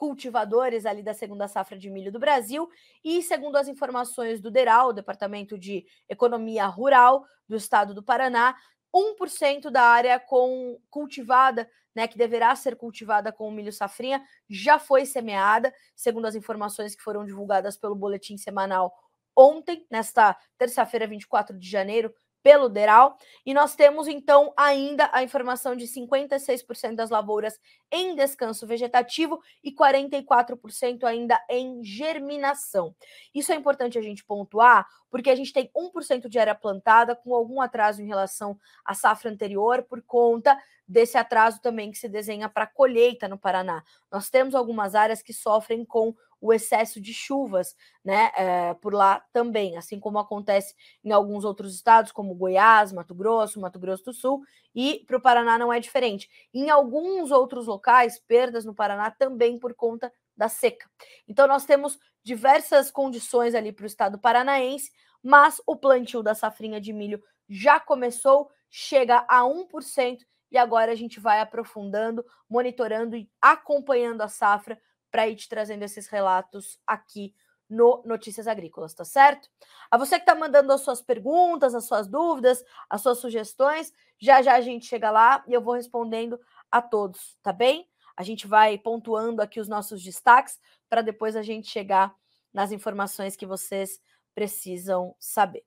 [0.00, 2.66] cultivadores ali da segunda safra de milho do Brasil.
[3.04, 8.56] E segundo as informações do DERAL, Departamento de Economia Rural do Estado do Paraná,
[8.96, 15.04] 1% da área com cultivada, né, que deverá ser cultivada com milho safrinha, já foi
[15.04, 18.90] semeada, segundo as informações que foram divulgadas pelo boletim semanal
[19.36, 23.16] ontem, nesta terça-feira, 24 de janeiro, pelo DERAL.
[23.44, 27.58] E nós temos, então, ainda a informação de 56% das lavouras
[27.90, 32.94] em descanso vegetativo e 44% ainda em germinação.
[33.34, 37.34] Isso é importante a gente pontuar, porque a gente tem 1% de área plantada com
[37.34, 42.48] algum atraso em relação à safra anterior, por conta desse atraso também que se desenha
[42.48, 43.84] para colheita no Paraná.
[44.10, 47.74] Nós temos algumas áreas que sofrem com o excesso de chuvas,
[48.04, 50.74] né, é, por lá também, assim como acontece
[51.04, 54.42] em alguns outros estados, como Goiás, Mato Grosso, Mato Grosso do Sul,
[54.74, 56.28] e para o Paraná não é diferente.
[56.54, 60.88] Em alguns outros locais, perdas no Paraná também por conta da seca.
[61.28, 64.90] Então, nós temos diversas condições ali para o estado paranaense,
[65.22, 70.94] mas o plantio da safrinha de milho já começou, chega a 1%, e agora a
[70.94, 77.34] gente vai aprofundando, monitorando e acompanhando a safra para ir te trazendo esses relatos aqui
[77.68, 79.48] no Notícias Agrícolas, tá certo?
[79.90, 84.42] A você que está mandando as suas perguntas, as suas dúvidas, as suas sugestões, já
[84.42, 86.38] já a gente chega lá e eu vou respondendo
[86.70, 87.88] a todos, tá bem?
[88.16, 92.14] A gente vai pontuando aqui os nossos destaques para depois a gente chegar
[92.52, 94.00] nas informações que vocês
[94.34, 95.64] precisam saber.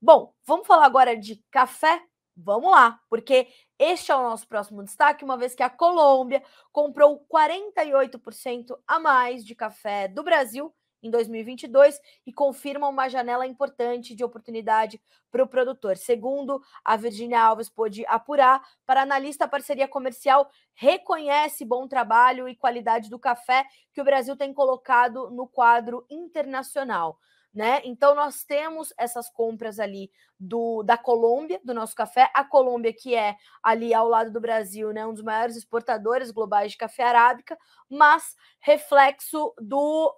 [0.00, 2.02] Bom, vamos falar agora de café
[2.36, 6.42] Vamos lá, porque este é o nosso próximo destaque, uma vez que a Colômbia
[6.72, 14.14] comprou 48% a mais de café do Brasil em 2022 e confirma uma janela importante
[14.14, 15.96] de oportunidade para o produtor.
[15.96, 22.56] Segundo a Virginia Alves pôde apurar, para analista, a parceria comercial reconhece bom trabalho e
[22.56, 27.18] qualidade do café que o Brasil tem colocado no quadro internacional
[27.54, 27.80] né?
[27.84, 33.14] Então nós temos essas compras ali do da Colômbia, do nosso café, a Colômbia que
[33.14, 37.58] é ali ao lado do Brasil, né, um dos maiores exportadores globais de café arábica,
[37.88, 40.14] mas reflexo do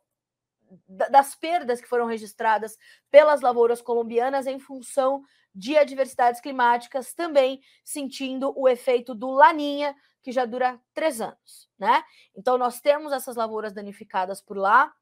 [0.88, 2.76] das perdas que foram registradas
[3.10, 5.22] pelas lavouras colombianas em função
[5.54, 12.02] de adversidades climáticas, também sentindo o efeito do Laninha, que já dura três anos, né?
[12.34, 14.92] Então, nós temos essas lavouras danificadas por lá,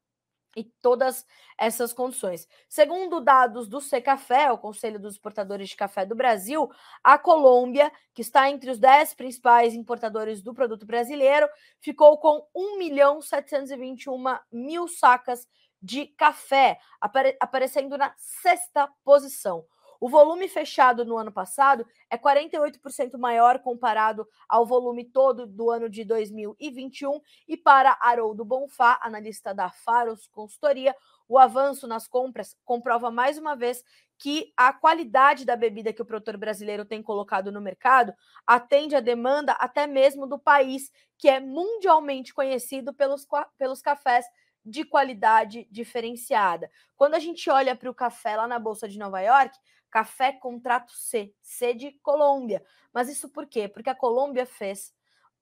[0.55, 1.25] e todas
[1.57, 2.47] essas condições.
[2.67, 6.69] Segundo dados do Secafé, o Conselho dos Exportadores de Café do Brasil,
[7.03, 11.47] a Colômbia, que está entre os 10 principais importadores do produto brasileiro,
[11.79, 15.47] ficou com 1 milhão 721 mil sacas
[15.81, 19.65] de café, apare aparecendo na sexta posição.
[20.03, 25.89] O volume fechado no ano passado é 48% maior comparado ao volume todo do ano
[25.89, 27.21] de 2021.
[27.47, 30.93] E para Haroldo Bonfá, analista da Faros Consultoria,
[31.25, 33.81] o avanço nas compras comprova mais uma vez
[34.17, 38.13] que a qualidade da bebida que o produtor brasileiro tem colocado no mercado
[38.45, 43.25] atende a demanda até mesmo do país, que é mundialmente conhecido pelos,
[43.57, 44.25] pelos cafés
[44.65, 46.69] de qualidade diferenciada.
[46.97, 49.57] Quando a gente olha para o café lá na Bolsa de Nova York,
[49.93, 52.65] café contrato C, C de Colômbia.
[52.91, 53.67] Mas isso por quê?
[53.67, 54.91] Porque a Colômbia fez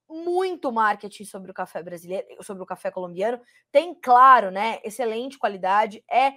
[0.10, 3.40] muito marketing sobre o café brasileiro, sobre o café colombiano.
[3.72, 6.34] Tem, claro, né, excelente qualidade, é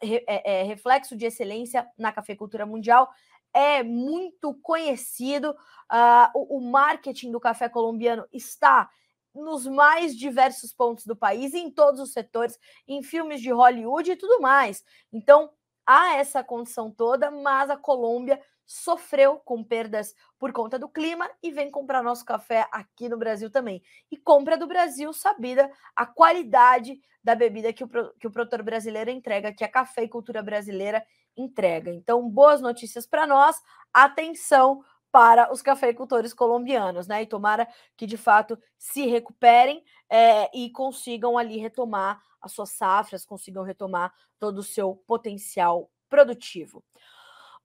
[0.00, 3.08] é, é, reflexo de excelência na cafeicultura mundial,
[3.54, 5.50] é muito conhecido.
[5.50, 8.90] Uh, o, o marketing do café colombiano está
[9.34, 14.16] nos mais diversos pontos do país, em todos os setores, em filmes de Hollywood e
[14.16, 14.84] tudo mais.
[15.12, 15.50] Então,
[15.86, 21.50] há essa condição toda, mas a Colômbia sofreu com perdas por conta do clima e
[21.50, 23.82] vem comprar nosso café aqui no Brasil também.
[24.10, 29.10] E compra do Brasil, sabida a qualidade da bebida que o, que o produtor brasileiro
[29.10, 31.04] entrega, que a cafeicultura brasileira
[31.36, 31.90] entrega.
[31.90, 33.60] Então, boas notícias para nós.
[33.92, 37.22] Atenção para os cafeicultores colombianos, né?
[37.22, 43.24] E tomara que de fato se recuperem é, e consigam ali retomar as suas safras,
[43.24, 46.82] consigam retomar todo o seu potencial produtivo.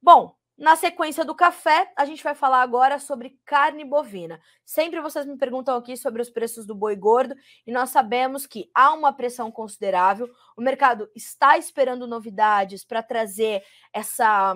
[0.01, 4.41] Bom, na sequência do café, a gente vai falar agora sobre carne bovina.
[4.65, 8.69] Sempre vocês me perguntam aqui sobre os preços do boi gordo e nós sabemos que
[8.73, 10.27] há uma pressão considerável.
[10.57, 14.55] O mercado está esperando novidades para trazer essa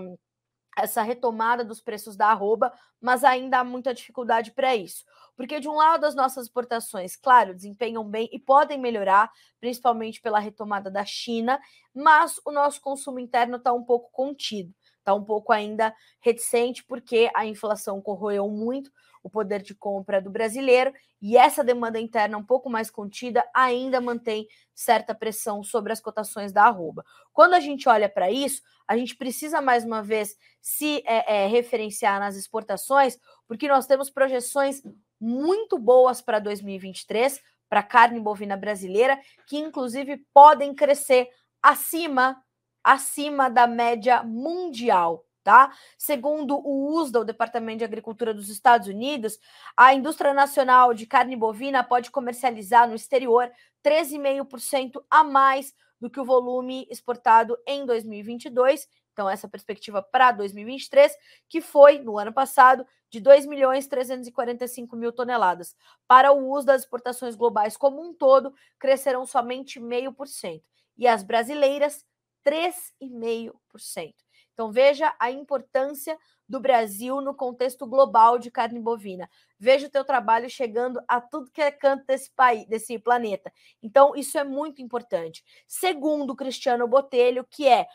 [0.77, 5.03] essa retomada dos preços da arroba, mas ainda há muita dificuldade para isso.
[5.35, 10.39] Porque, de um lado, as nossas exportações, claro, desempenham bem e podem melhorar, principalmente pela
[10.39, 11.59] retomada da China,
[11.93, 17.29] mas o nosso consumo interno está um pouco contido está um pouco ainda reticente, porque
[17.35, 18.91] a inflação corroeu muito
[19.23, 24.01] o poder de compra do brasileiro e essa demanda interna um pouco mais contida ainda
[24.01, 27.05] mantém certa pressão sobre as cotações da arroba.
[27.31, 31.47] Quando a gente olha para isso, a gente precisa mais uma vez se é, é,
[31.47, 34.81] referenciar nas exportações, porque nós temos projeções
[35.19, 41.29] muito boas para 2023 para carne bovina brasileira, que inclusive podem crescer
[41.61, 42.35] acima
[42.83, 45.25] acima da média mundial.
[45.43, 45.73] Tá?
[45.97, 49.39] Segundo o USDA, o Departamento de Agricultura dos Estados Unidos,
[49.75, 53.51] a indústria nacional de carne bovina pode comercializar no exterior
[53.83, 58.87] 13,5% a mais do que o volume exportado em 2022.
[59.13, 61.11] Então, essa perspectiva para 2023,
[61.49, 65.75] que foi, no ano passado, de 2 milhões 345 mil toneladas.
[66.07, 70.61] Para o uso das exportações globais como um todo, crescerão somente 0,5%.
[70.97, 72.05] E as brasileiras
[72.45, 74.13] 3,5%.
[74.53, 79.29] Então veja a importância do Brasil no contexto global de carne bovina.
[79.57, 83.51] Veja o teu trabalho chegando a tudo que é canto desse país, desse planeta.
[83.81, 85.43] Então isso é muito importante.
[85.67, 87.87] Segundo Cristiano Botelho, que é,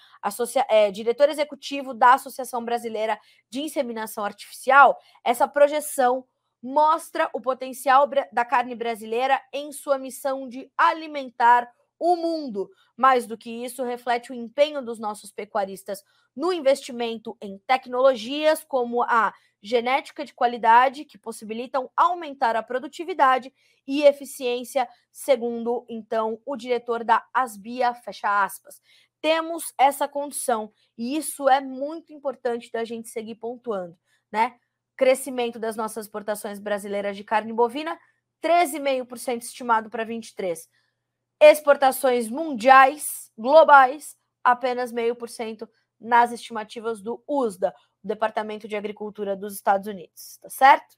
[0.69, 3.19] é diretor executivo da Associação Brasileira
[3.51, 6.25] de Inseminação Artificial, essa projeção
[6.63, 12.71] mostra o potencial da carne brasileira em sua missão de alimentar o mundo.
[12.97, 16.03] Mais do que isso, reflete o empenho dos nossos pecuaristas
[16.35, 19.33] no investimento em tecnologias como a
[19.63, 23.53] genética de qualidade, que possibilitam aumentar a produtividade
[23.87, 28.81] e eficiência, segundo então o diretor da Asbia, fecha aspas.
[29.21, 33.99] Temos essa condição e isso é muito importante da gente seguir pontuando,
[34.31, 34.57] né?
[34.97, 37.99] Crescimento das nossas exportações brasileiras de carne bovina,
[38.43, 40.69] 13,5% estimado para 23
[41.41, 45.69] Exportações mundiais, globais, apenas meio por cento
[46.01, 50.97] nas estimativas do USDA, o Departamento de Agricultura dos Estados Unidos, tá certo?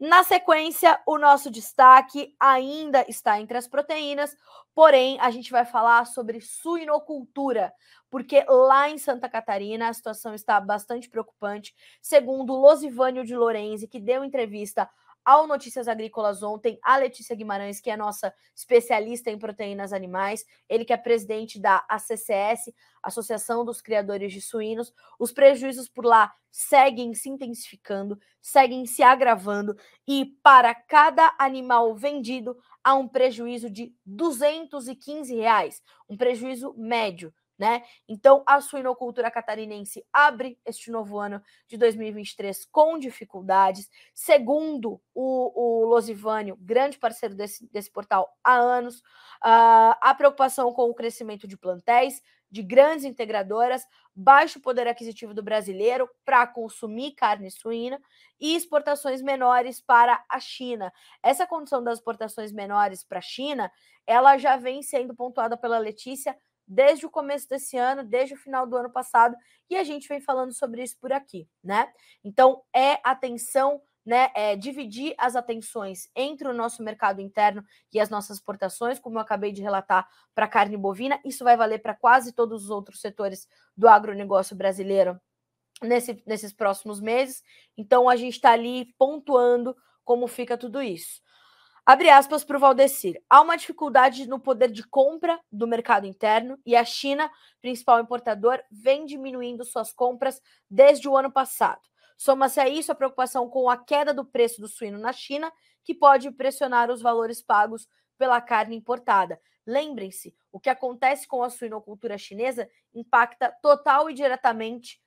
[0.00, 4.36] Na sequência, o nosso destaque ainda está entre as proteínas,
[4.72, 7.72] porém a gente vai falar sobre suinocultura,
[8.08, 13.98] porque lá em Santa Catarina a situação está bastante preocupante, segundo Losivânio de Lorenzi, que
[13.98, 14.88] deu entrevista
[15.28, 20.86] ao Notícias Agrícolas ontem, a Letícia Guimarães, que é nossa especialista em proteínas animais, ele
[20.86, 24.90] que é presidente da ACCS, Associação dos Criadores de Suínos.
[25.18, 32.56] Os prejuízos por lá seguem se intensificando, seguem se agravando e para cada animal vendido
[32.82, 37.82] há um prejuízo de 215 reais, um prejuízo médio né?
[38.08, 43.90] Então, a suinocultura catarinense abre este novo ano de 2023 com dificuldades.
[44.14, 50.88] Segundo o, o Losivânio, grande parceiro desse, desse portal há anos, uh, a preocupação com
[50.88, 57.50] o crescimento de plantéis, de grandes integradoras, baixo poder aquisitivo do brasileiro para consumir carne
[57.50, 58.00] suína
[58.40, 60.92] e exportações menores para a China.
[61.22, 63.70] Essa condição das exportações menores para a China,
[64.06, 66.36] ela já vem sendo pontuada pela Letícia
[66.68, 69.34] desde o começo desse ano, desde o final do ano passado,
[69.70, 71.90] e a gente vem falando sobre isso por aqui, né?
[72.22, 77.62] Então, é atenção né, é, dividir as atenções entre o nosso mercado interno
[77.92, 81.58] e as nossas exportações, como eu acabei de relatar para a carne bovina, isso vai
[81.58, 83.46] valer para quase todos os outros setores
[83.76, 85.20] do agronegócio brasileiro
[85.82, 87.42] nesse, nesses próximos meses.
[87.76, 91.20] Então, a gente está ali pontuando como fica tudo isso.
[91.90, 93.18] Abre aspas para o Valdecir.
[93.30, 97.30] Há uma dificuldade no poder de compra do mercado interno e a China,
[97.62, 100.38] principal importador, vem diminuindo suas compras
[100.70, 101.80] desde o ano passado.
[102.18, 105.50] Soma-se a isso a preocupação com a queda do preço do suíno na China,
[105.82, 109.40] que pode pressionar os valores pagos pela carne importada.
[109.66, 115.00] Lembrem-se, o que acontece com a suinocultura chinesa impacta total e diretamente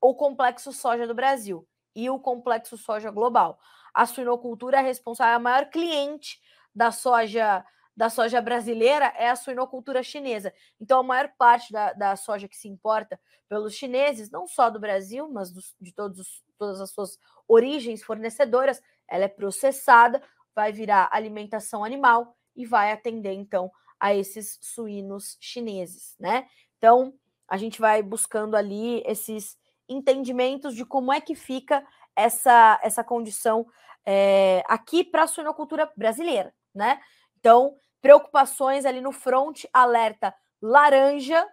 [0.00, 3.58] o complexo soja do Brasil e o complexo soja global.
[3.96, 6.38] A suinocultura é responsável, é a maior cliente
[6.74, 7.64] da soja
[7.96, 10.52] da soja brasileira é a suinocultura chinesa.
[10.78, 13.18] Então, a maior parte da, da soja que se importa
[13.48, 17.18] pelos chineses, não só do Brasil, mas dos, de todos os, todas as suas
[17.48, 20.22] origens fornecedoras, ela é processada,
[20.54, 26.46] vai virar alimentação animal e vai atender, então, a esses suínos chineses, né?
[26.76, 27.14] Então,
[27.48, 29.56] a gente vai buscando ali esses
[29.88, 31.82] entendimentos de como é que fica
[32.16, 33.66] essa, essa condição
[34.04, 37.00] é, aqui para a suinocultura brasileira, né?
[37.38, 41.46] Então, preocupações ali no front, alerta laranja,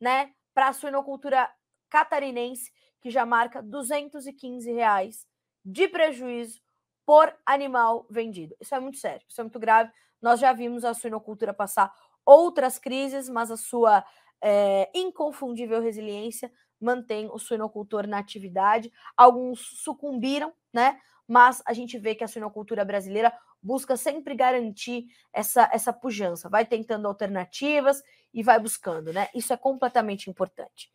[0.00, 1.50] né, para a suinocultura
[1.90, 5.26] catarinense, que já marca 215 reais
[5.64, 6.60] de prejuízo
[7.06, 8.56] por animal vendido.
[8.60, 9.90] Isso é muito sério, isso é muito grave.
[10.20, 11.92] Nós já vimos a suinocultura passar
[12.24, 14.04] outras crises, mas a sua
[14.42, 16.50] é, inconfundível resiliência
[16.84, 18.92] mantém o suinocultor na atividade.
[19.16, 20.98] Alguns sucumbiram, né?
[21.26, 23.32] Mas a gente vê que a suinocultura brasileira
[23.62, 29.28] busca sempre garantir essa, essa pujança, vai tentando alternativas e vai buscando, né?
[29.34, 30.92] Isso é completamente importante.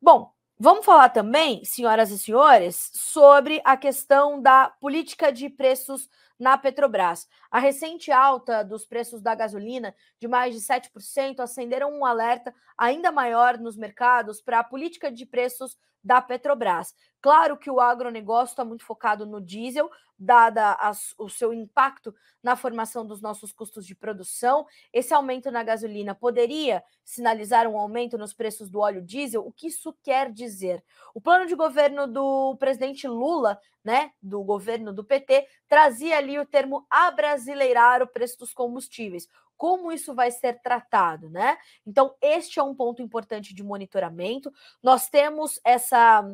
[0.00, 6.56] Bom, vamos falar também, senhoras e senhores, sobre a questão da política de preços na
[6.58, 7.26] Petrobras.
[7.50, 13.10] A recente alta dos preços da gasolina de mais de 7% acenderam um alerta ainda
[13.10, 15.76] maior nos mercados para a política de preços
[16.06, 16.94] da Petrobras.
[17.20, 22.54] Claro que o agronegócio está muito focado no diesel, dada as, o seu impacto na
[22.54, 24.64] formação dos nossos custos de produção.
[24.92, 29.44] Esse aumento na gasolina poderia sinalizar um aumento nos preços do óleo diesel?
[29.44, 30.84] O que isso quer dizer?
[31.12, 36.46] O plano de governo do presidente Lula, né, do governo do PT, trazia ali o
[36.46, 41.56] termo abrasileirar o preço dos combustíveis como isso vai ser tratado, né?
[41.86, 44.52] Então, este é um ponto importante de monitoramento.
[44.82, 46.24] Nós temos essa,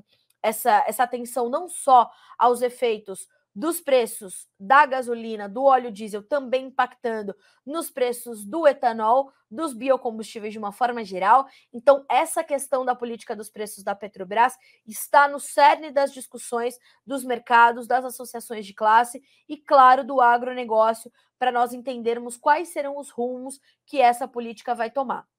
[0.43, 6.67] essa, essa atenção não só aos efeitos dos preços da gasolina, do óleo diesel, também
[6.67, 7.35] impactando
[7.67, 11.47] nos preços do etanol, dos biocombustíveis de uma forma geral.
[11.73, 17.25] Então, essa questão da política dos preços da Petrobras está no cerne das discussões dos
[17.25, 23.11] mercados, das associações de classe e, claro, do agronegócio, para nós entendermos quais serão os
[23.11, 25.32] rumos que essa política vai tomar.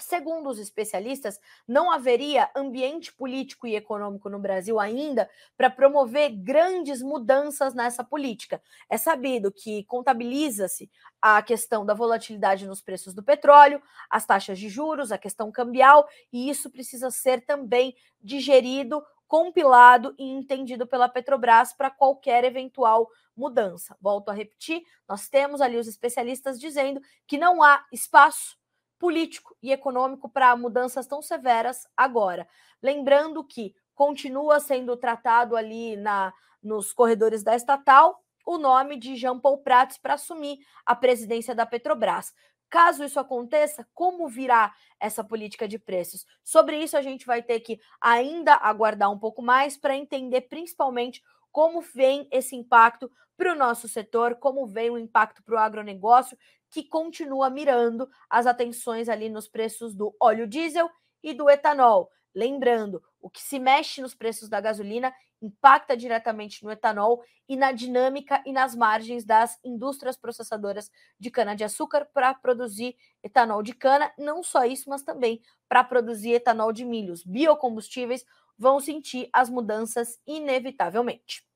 [0.00, 1.38] Segundo os especialistas,
[1.68, 8.60] não haveria ambiente político e econômico no Brasil ainda para promover grandes mudanças nessa política.
[8.90, 10.90] É sabido que contabiliza-se
[11.22, 13.80] a questão da volatilidade nos preços do petróleo,
[14.10, 20.24] as taxas de juros, a questão cambial, e isso precisa ser também digerido, compilado e
[20.24, 23.96] entendido pela Petrobras para qualquer eventual mudança.
[24.00, 28.56] Volto a repetir, nós temos ali os especialistas dizendo que não há espaço
[29.04, 32.48] político e econômico para mudanças tão severas agora.
[32.82, 36.32] Lembrando que continua sendo tratado ali na
[36.62, 41.66] nos corredores da estatal o nome de Jean Paul Prats para assumir a presidência da
[41.66, 42.32] Petrobras.
[42.70, 46.24] Caso isso aconteça, como virá essa política de preços?
[46.42, 51.22] Sobre isso, a gente vai ter que ainda aguardar um pouco mais para entender principalmente
[51.52, 56.38] como vem esse impacto para o nosso setor, como vem o impacto para o agronegócio
[56.74, 60.90] que continua mirando as atenções ali nos preços do óleo diesel
[61.22, 62.10] e do etanol.
[62.34, 67.70] Lembrando, o que se mexe nos preços da gasolina impacta diretamente no etanol e na
[67.70, 74.12] dinâmica e nas margens das indústrias processadoras de cana-de-açúcar para produzir etanol de cana.
[74.18, 77.12] Não só isso, mas também para produzir etanol de milho.
[77.12, 78.24] Os biocombustíveis
[78.58, 81.46] vão sentir as mudanças inevitavelmente.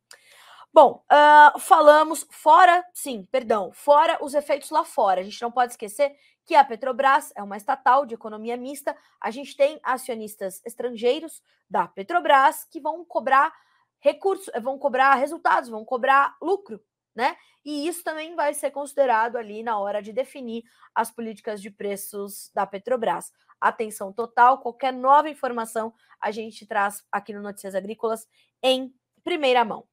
[0.73, 5.21] Bom, uh, falamos fora, sim, perdão, fora os efeitos lá fora.
[5.21, 6.15] A gente não pode esquecer
[6.45, 8.97] que a Petrobras é uma estatal de economia mista.
[9.21, 13.53] A gente tem acionistas estrangeiros da Petrobras que vão cobrar
[13.99, 16.81] recursos, vão cobrar resultados, vão cobrar lucro,
[17.15, 17.37] né?
[17.65, 20.63] E isso também vai ser considerado ali na hora de definir
[20.95, 23.33] as políticas de preços da Petrobras.
[23.61, 28.27] Atenção total, qualquer nova informação a gente traz aqui no Notícias Agrícolas
[28.63, 28.95] em
[29.25, 29.85] primeira mão.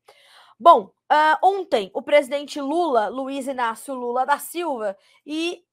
[0.57, 5.65] Bom, uh, ontem o presidente Lula, Luiz Inácio Lula da Silva, e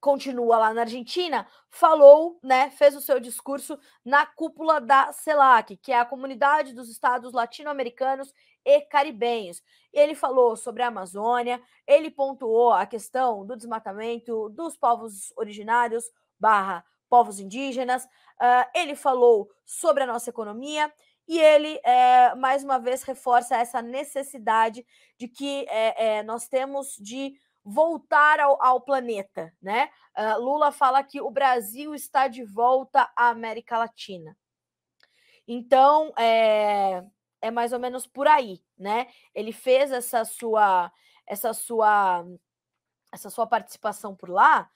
[0.00, 5.92] continua lá na Argentina, falou, né, fez o seu discurso na cúpula da CELAC, que
[5.92, 8.32] é a Comunidade dos Estados Latino-Americanos
[8.64, 9.62] e Caribenhos.
[9.92, 16.04] Ele falou sobre a Amazônia, ele pontuou a questão do desmatamento dos povos originários
[16.38, 20.92] barra povos indígenas, uh, ele falou sobre a nossa economia
[21.28, 24.86] e ele, é, mais uma vez, reforça essa necessidade
[25.18, 29.90] de que é, é, nós temos de voltar ao, ao planeta, né?
[30.16, 34.38] Uh, Lula fala que o Brasil está de volta à América Latina.
[35.48, 37.04] Então, é,
[37.42, 39.08] é mais ou menos por aí, né?
[39.34, 40.92] Ele fez essa sua,
[41.26, 42.24] essa sua,
[43.12, 44.70] essa sua participação por lá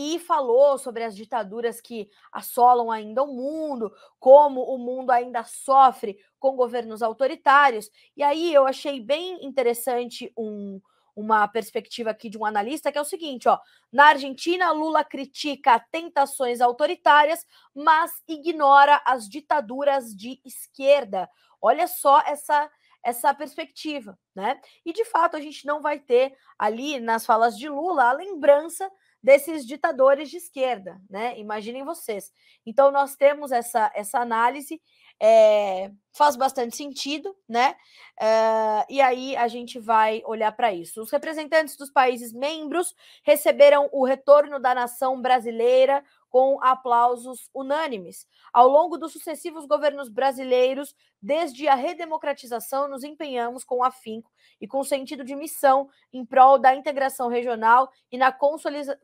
[0.00, 6.16] e falou sobre as ditaduras que assolam ainda o mundo, como o mundo ainda sofre
[6.38, 7.90] com governos autoritários.
[8.16, 10.80] E aí eu achei bem interessante um,
[11.16, 13.58] uma perspectiva aqui de um analista que é o seguinte, ó,
[13.92, 17.44] na Argentina Lula critica tentações autoritárias,
[17.74, 21.28] mas ignora as ditaduras de esquerda.
[21.60, 22.70] Olha só essa
[23.02, 24.60] essa perspectiva, né?
[24.84, 28.90] E de fato a gente não vai ter ali nas falas de Lula a lembrança
[29.22, 31.38] desses ditadores de esquerda, né?
[31.38, 32.32] Imaginem vocês.
[32.64, 34.80] Então nós temos essa essa análise
[35.20, 37.74] é, faz bastante sentido, né?
[38.20, 41.02] Uh, e aí a gente vai olhar para isso.
[41.02, 42.94] Os representantes dos países membros
[43.24, 48.26] receberam o retorno da nação brasileira com aplausos unânimes.
[48.52, 54.82] Ao longo dos sucessivos governos brasileiros, desde a redemocratização, nos empenhamos com afinco e com
[54.84, 58.32] sentido de missão em prol da integração regional e na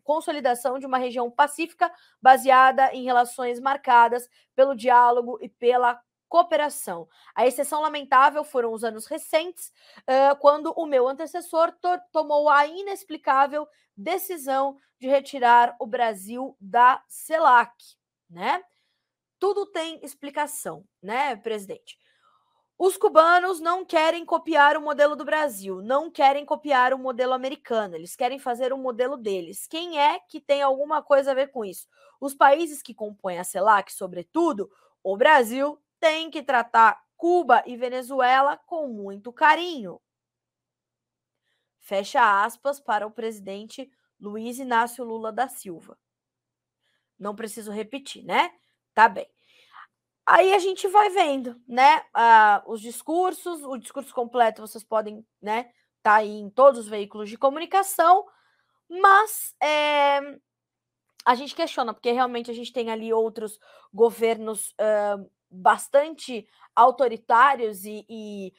[0.02, 6.00] consolidação de uma região pacífica baseada em relações marcadas pelo diálogo e pela
[6.34, 7.08] cooperação.
[7.32, 12.66] A exceção lamentável foram os anos recentes, uh, quando o meu antecessor to tomou a
[12.66, 17.72] inexplicável decisão de retirar o Brasil da CELAC,
[18.30, 18.62] né?
[19.38, 21.98] Tudo tem explicação, né, presidente?
[22.76, 27.94] Os cubanos não querem copiar o modelo do Brasil, não querem copiar o modelo americano,
[27.94, 29.66] eles querem fazer o modelo deles.
[29.66, 31.86] Quem é que tem alguma coisa a ver com isso?
[32.20, 34.68] Os países que compõem a CELAC, sobretudo,
[35.04, 40.00] o Brasil, tem que tratar Cuba e Venezuela com muito carinho.
[41.84, 45.98] Fecha aspas para o presidente Luiz Inácio Lula da Silva.
[47.18, 48.50] Não preciso repetir, né?
[48.94, 49.28] Tá bem.
[50.24, 51.98] Aí a gente vai vendo, né?
[52.16, 55.70] Uh, os discursos, o discurso completo vocês podem, né?
[56.02, 58.24] Tá aí em todos os veículos de comunicação,
[58.88, 60.20] mas é,
[61.26, 63.58] a gente questiona, porque realmente a gente tem ali outros
[63.92, 68.54] governos uh, bastante autoritários e, e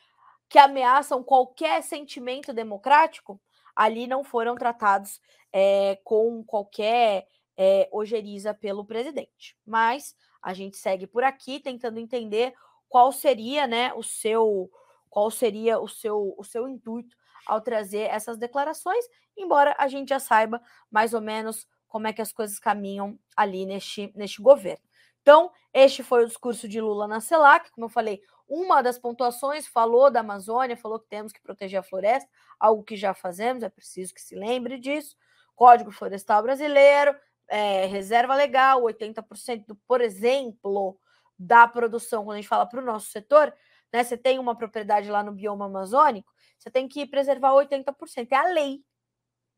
[0.50, 3.40] que ameaçam qualquer sentimento democrático,
[3.76, 5.20] ali não foram tratados
[5.52, 7.28] é, com qualquer
[7.58, 9.58] é, ojeriza pelo presidente.
[9.66, 12.54] Mas a gente segue por aqui tentando entender
[12.88, 14.70] qual seria, né, o seu
[15.10, 17.16] qual seria o seu o seu intuito
[17.46, 19.06] ao trazer essas declarações,
[19.38, 23.66] embora a gente já saiba mais ou menos como é que as coisas caminham ali
[23.66, 24.84] neste, neste governo.
[25.22, 29.68] Então, este foi o discurso de Lula na CELAC, como eu falei, uma das pontuações
[29.68, 32.30] falou da Amazônia, falou que temos que proteger a floresta,
[32.60, 35.16] algo que já fazemos, é preciso que se lembre disso.
[35.56, 37.16] Código Florestal Brasileiro,
[37.48, 41.00] é, reserva legal, 80%, do, por exemplo,
[41.38, 43.54] da produção, quando a gente fala para o nosso setor,
[43.92, 44.04] né?
[44.04, 48.28] Você tem uma propriedade lá no bioma amazônico, você tem que preservar 80%.
[48.32, 48.84] É a lei.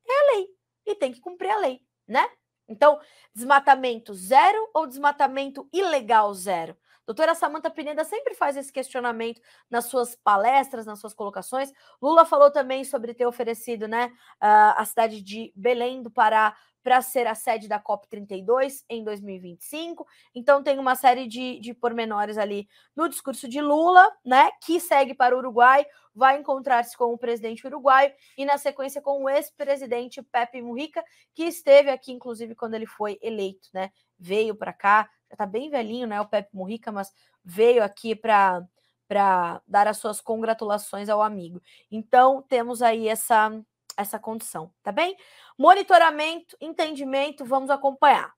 [0.07, 0.47] É a lei.
[0.85, 2.29] E tem que cumprir a lei, né?
[2.67, 2.99] Então,
[3.33, 6.77] desmatamento zero ou desmatamento ilegal zero?
[7.07, 9.41] Doutora Samanta Pineda sempre faz esse questionamento
[9.71, 11.71] nas suas palestras, nas suas colocações.
[12.01, 16.53] Lula falou também sobre ter oferecido né, a cidade de Belém do Pará
[16.87, 20.07] para ser a sede da COP32 em 2025.
[20.33, 22.65] Então, tem uma série de, de pormenores ali
[22.95, 24.49] no discurso de Lula, né?
[24.63, 25.85] Que segue para o Uruguai,
[26.15, 31.03] vai encontrar-se com o presidente uruguaio e, na sequência, com o ex-presidente Pepe Mujica,
[31.35, 33.91] que esteve aqui, inclusive, quando ele foi eleito, né?
[34.17, 36.21] Veio para cá, já está bem velhinho, né?
[36.21, 37.11] O Pepe Mujica, mas
[37.43, 38.65] veio aqui para
[39.09, 41.61] para dar as suas congratulações ao amigo.
[41.89, 43.51] Então, temos aí essa
[43.97, 45.17] essa condição, tá bem?
[45.57, 48.31] Monitoramento, entendimento, vamos acompanhar.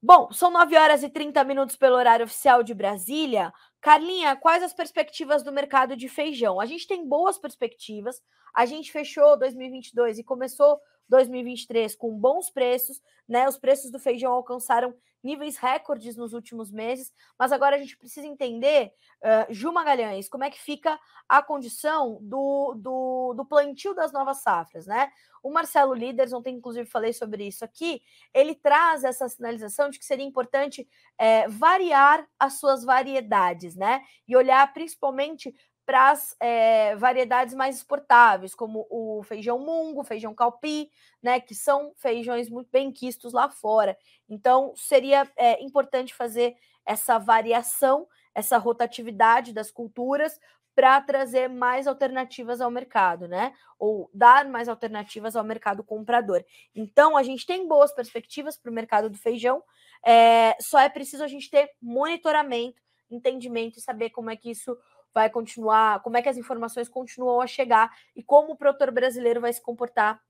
[0.00, 3.52] Bom, são 9 horas e 30 minutos pelo horário oficial de Brasília.
[3.80, 6.60] Carlinha, quais as perspectivas do mercado de feijão?
[6.60, 8.22] A gente tem boas perspectivas.
[8.54, 10.78] A gente fechou 2022 e começou
[11.08, 13.48] 2023 com bons preços, né?
[13.48, 18.26] Os preços do feijão alcançaram níveis recordes nos últimos meses, mas agora a gente precisa
[18.26, 20.98] entender, uh, Ju Magalhães, como é que fica
[21.28, 25.10] a condição do, do, do plantio das novas safras, né?
[25.42, 28.00] O Marcelo Líderes, ontem inclusive falei sobre isso aqui,
[28.32, 30.88] ele traz essa sinalização de que seria importante
[31.18, 34.02] é, variar as suas variedades, né?
[34.28, 35.54] E olhar principalmente
[35.86, 40.90] para as é, variedades mais exportáveis, como o feijão mungo, feijão calpi,
[41.22, 43.96] né, que são feijões muito bem quistos lá fora.
[44.28, 50.38] Então, seria é, importante fazer essa variação, essa rotatividade das culturas
[50.74, 53.54] para trazer mais alternativas ao mercado, né?
[53.78, 56.44] Ou dar mais alternativas ao mercado comprador.
[56.74, 59.62] Então, a gente tem boas perspectivas para o mercado do feijão,
[60.04, 64.76] é, só é preciso a gente ter monitoramento, entendimento e saber como é que isso
[65.16, 69.40] vai continuar, como é que as informações continuam a chegar e como o produtor brasileiro
[69.40, 70.20] vai se comportar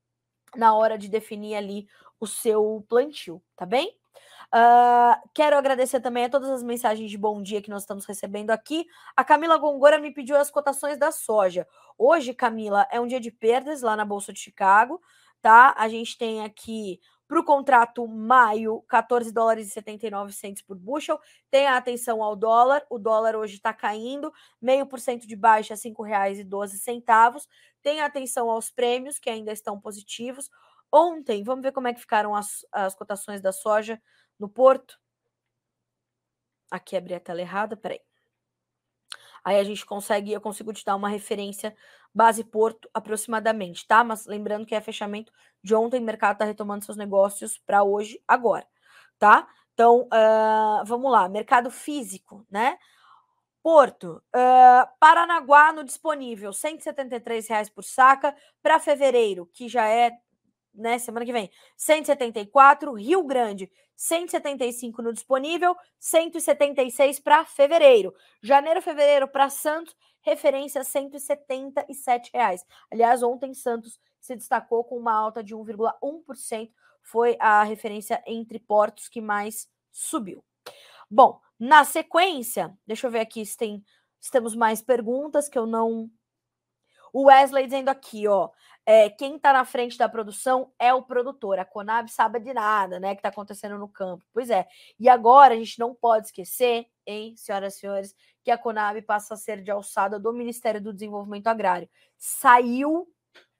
[0.54, 1.88] na hora de definir ali
[2.20, 3.98] o seu plantio, tá bem?
[4.54, 8.52] Uh, quero agradecer também a todas as mensagens de bom dia que nós estamos recebendo
[8.52, 8.86] aqui.
[9.16, 11.66] A Camila Gongora me pediu as cotações da soja.
[11.98, 15.02] Hoje, Camila, é um dia de perdas lá na Bolsa de Chicago,
[15.42, 15.74] tá?
[15.76, 21.18] A gente tem aqui para o contrato maio, 14 dólares e 79 centos por bushel.
[21.50, 22.84] Tenha atenção ao dólar.
[22.88, 27.46] O dólar hoje está caindo, meio por cento de baixa, R$ 5,12.
[27.82, 30.50] Tenha atenção aos prêmios, que ainda estão positivos.
[30.92, 34.00] Ontem, vamos ver como é que ficaram as, as cotações da soja
[34.38, 34.98] no Porto.
[36.70, 38.00] Aqui abri a tela errada, peraí.
[39.46, 41.72] Aí a gente consegue, eu consigo te dar uma referência
[42.12, 44.02] base Porto aproximadamente, tá?
[44.02, 45.32] Mas lembrando que é fechamento
[45.62, 48.66] de ontem, o mercado está retomando seus negócios para hoje, agora,
[49.20, 49.46] tá?
[49.72, 52.76] Então, uh, vamos lá, mercado físico, né?
[53.62, 58.34] Porto, uh, Paranaguá no disponível, R$ 173,00 por saca.
[58.60, 60.10] Para fevereiro, que já é
[60.76, 62.92] né, semana que vem, 174.
[62.94, 68.14] Rio Grande, 175 no disponível, 176 para fevereiro.
[68.42, 72.64] Janeiro, fevereiro para Santos, referência 177 reais.
[72.90, 76.70] Aliás, ontem Santos se destacou com uma alta de 1,1%,
[77.02, 80.44] foi a referência entre portos que mais subiu.
[81.08, 83.84] Bom, na sequência, deixa eu ver aqui se tem
[84.18, 86.10] se temos mais perguntas que eu não
[87.12, 88.50] o Wesley dizendo aqui, ó,
[88.84, 91.58] é, quem está na frente da produção é o produtor.
[91.58, 94.24] A Conab sabe de nada, né, que está acontecendo no campo.
[94.32, 94.66] Pois é.
[94.98, 99.34] E agora a gente não pode esquecer, hein, senhoras e senhores, que a Conab passa
[99.34, 101.88] a ser de alçada do Ministério do Desenvolvimento Agrário.
[102.16, 103.08] Saiu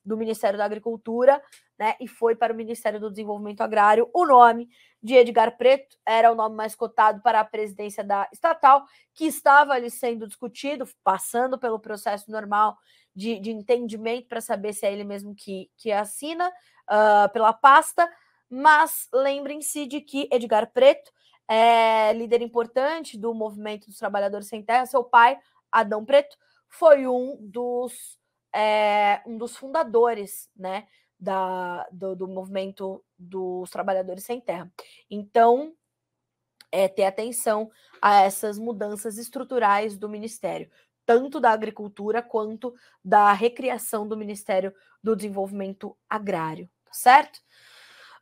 [0.04, 1.42] do Ministério da Agricultura,
[1.76, 4.08] né, e foi para o Ministério do Desenvolvimento Agrário.
[4.14, 4.68] O nome
[5.02, 9.72] de Edgar Preto era o nome mais cotado para a presidência da estatal, que estava
[9.72, 12.78] ali sendo discutido, passando pelo processo normal
[13.16, 18.08] de, de entendimento para saber se é ele mesmo que, que assina uh, pela pasta,
[18.48, 21.10] mas lembrem-se de que Edgar Preto
[21.48, 24.84] é líder importante do movimento dos trabalhadores sem terra.
[24.84, 25.38] Seu pai,
[25.72, 26.36] Adão Preto,
[26.68, 28.20] foi um dos,
[28.54, 30.86] é, um dos fundadores né,
[31.18, 34.70] da, do, do movimento dos trabalhadores sem terra.
[35.10, 35.74] Então,
[36.70, 37.70] é, ter atenção
[38.02, 40.70] a essas mudanças estruturais do Ministério
[41.06, 47.40] tanto da agricultura quanto da recriação do Ministério do Desenvolvimento Agrário, tá certo?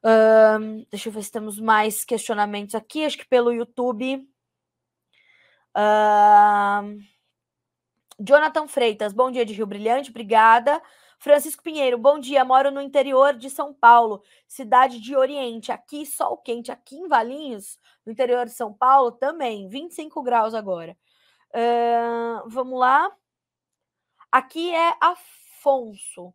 [0.05, 4.28] Um, deixa eu ver se temos mais questionamentos aqui, acho que pelo YouTube.
[5.74, 6.99] Um,
[8.20, 10.80] Jonathan Freitas, bom dia de Rio Brilhante, obrigada.
[11.18, 12.45] Francisco Pinheiro, bom dia.
[12.45, 15.72] Moro no interior de São Paulo, cidade de Oriente.
[15.72, 16.70] Aqui, sol quente.
[16.70, 20.95] Aqui em Valinhos, no interior de São Paulo, também, 25 graus agora.
[21.55, 23.11] Uh, vamos lá.
[24.30, 26.34] Aqui é Afonso.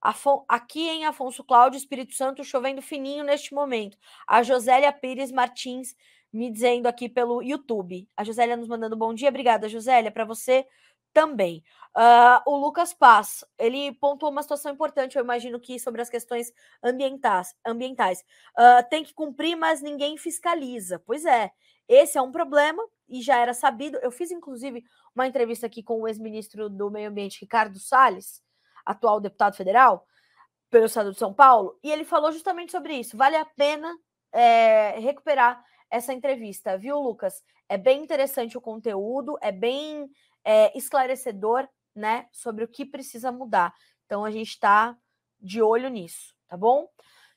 [0.00, 3.98] Afon aqui em Afonso Cláudio, Espírito Santo, chovendo fininho neste momento.
[4.26, 5.94] A Josélia Pires Martins
[6.32, 8.08] me dizendo aqui pelo YouTube.
[8.16, 9.28] A Josélia nos mandando bom dia.
[9.28, 10.10] Obrigada, Josélia.
[10.10, 10.66] Para você
[11.12, 11.64] também.
[11.96, 16.52] Uh, o Lucas Paz, ele pontuou uma situação importante, eu imagino que sobre as questões
[16.82, 17.54] ambientais.
[17.66, 18.24] ambientais.
[18.56, 20.98] Uh, tem que cumprir, mas ninguém fiscaliza.
[21.00, 21.50] Pois é,
[21.88, 23.98] esse é um problema e já era sabido.
[23.98, 24.84] Eu fiz, inclusive,
[25.14, 28.42] uma entrevista aqui com o ex-ministro do Meio Ambiente, Ricardo Salles,
[28.84, 30.06] atual deputado federal,
[30.70, 33.16] pelo estado de São Paulo, e ele falou justamente sobre isso.
[33.16, 33.96] Vale a pena
[34.32, 37.42] é, recuperar essa entrevista, viu, Lucas?
[37.68, 40.08] É bem interessante o conteúdo, é bem
[40.44, 43.74] é, esclarecedor, né, sobre o que precisa mudar.
[44.06, 44.96] Então, a gente está
[45.40, 46.88] de olho nisso, tá bom?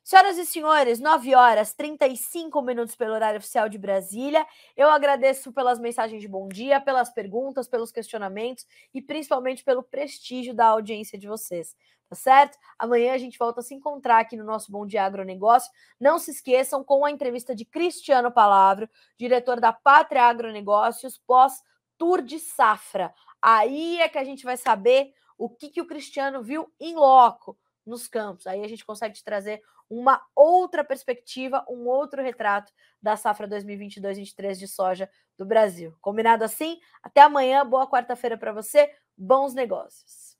[0.04, 4.45] Senhoras e senhores, 9 horas 35 minutos pelo horário oficial de Brasília.
[4.76, 10.56] Eu agradeço pelas mensagens de bom dia, pelas perguntas, pelos questionamentos e principalmente pelo prestígio
[10.56, 11.76] da audiência de vocês.
[12.10, 12.58] Tá certo?
[12.80, 15.72] Amanhã a gente volta a se encontrar aqui no nosso Bom Dia Agronegócio.
[15.99, 21.62] Não se esqueçam com a entrevista de Cristiano Palavro, diretor da Pátria Agronegócios, pós
[21.97, 23.14] Tour de Safra.
[23.39, 27.56] Aí é que a gente vai saber o que, que o Cristiano viu em loco
[27.86, 28.47] nos campos.
[28.47, 29.62] Aí a gente consegue te trazer
[29.92, 32.72] uma outra perspectiva, um outro retrato
[33.02, 35.94] da safra 2022-23 de soja do Brasil.
[36.00, 36.80] Combinado assim?
[37.04, 40.30] Até amanhã, boa quarta-feira para você, bons negócios.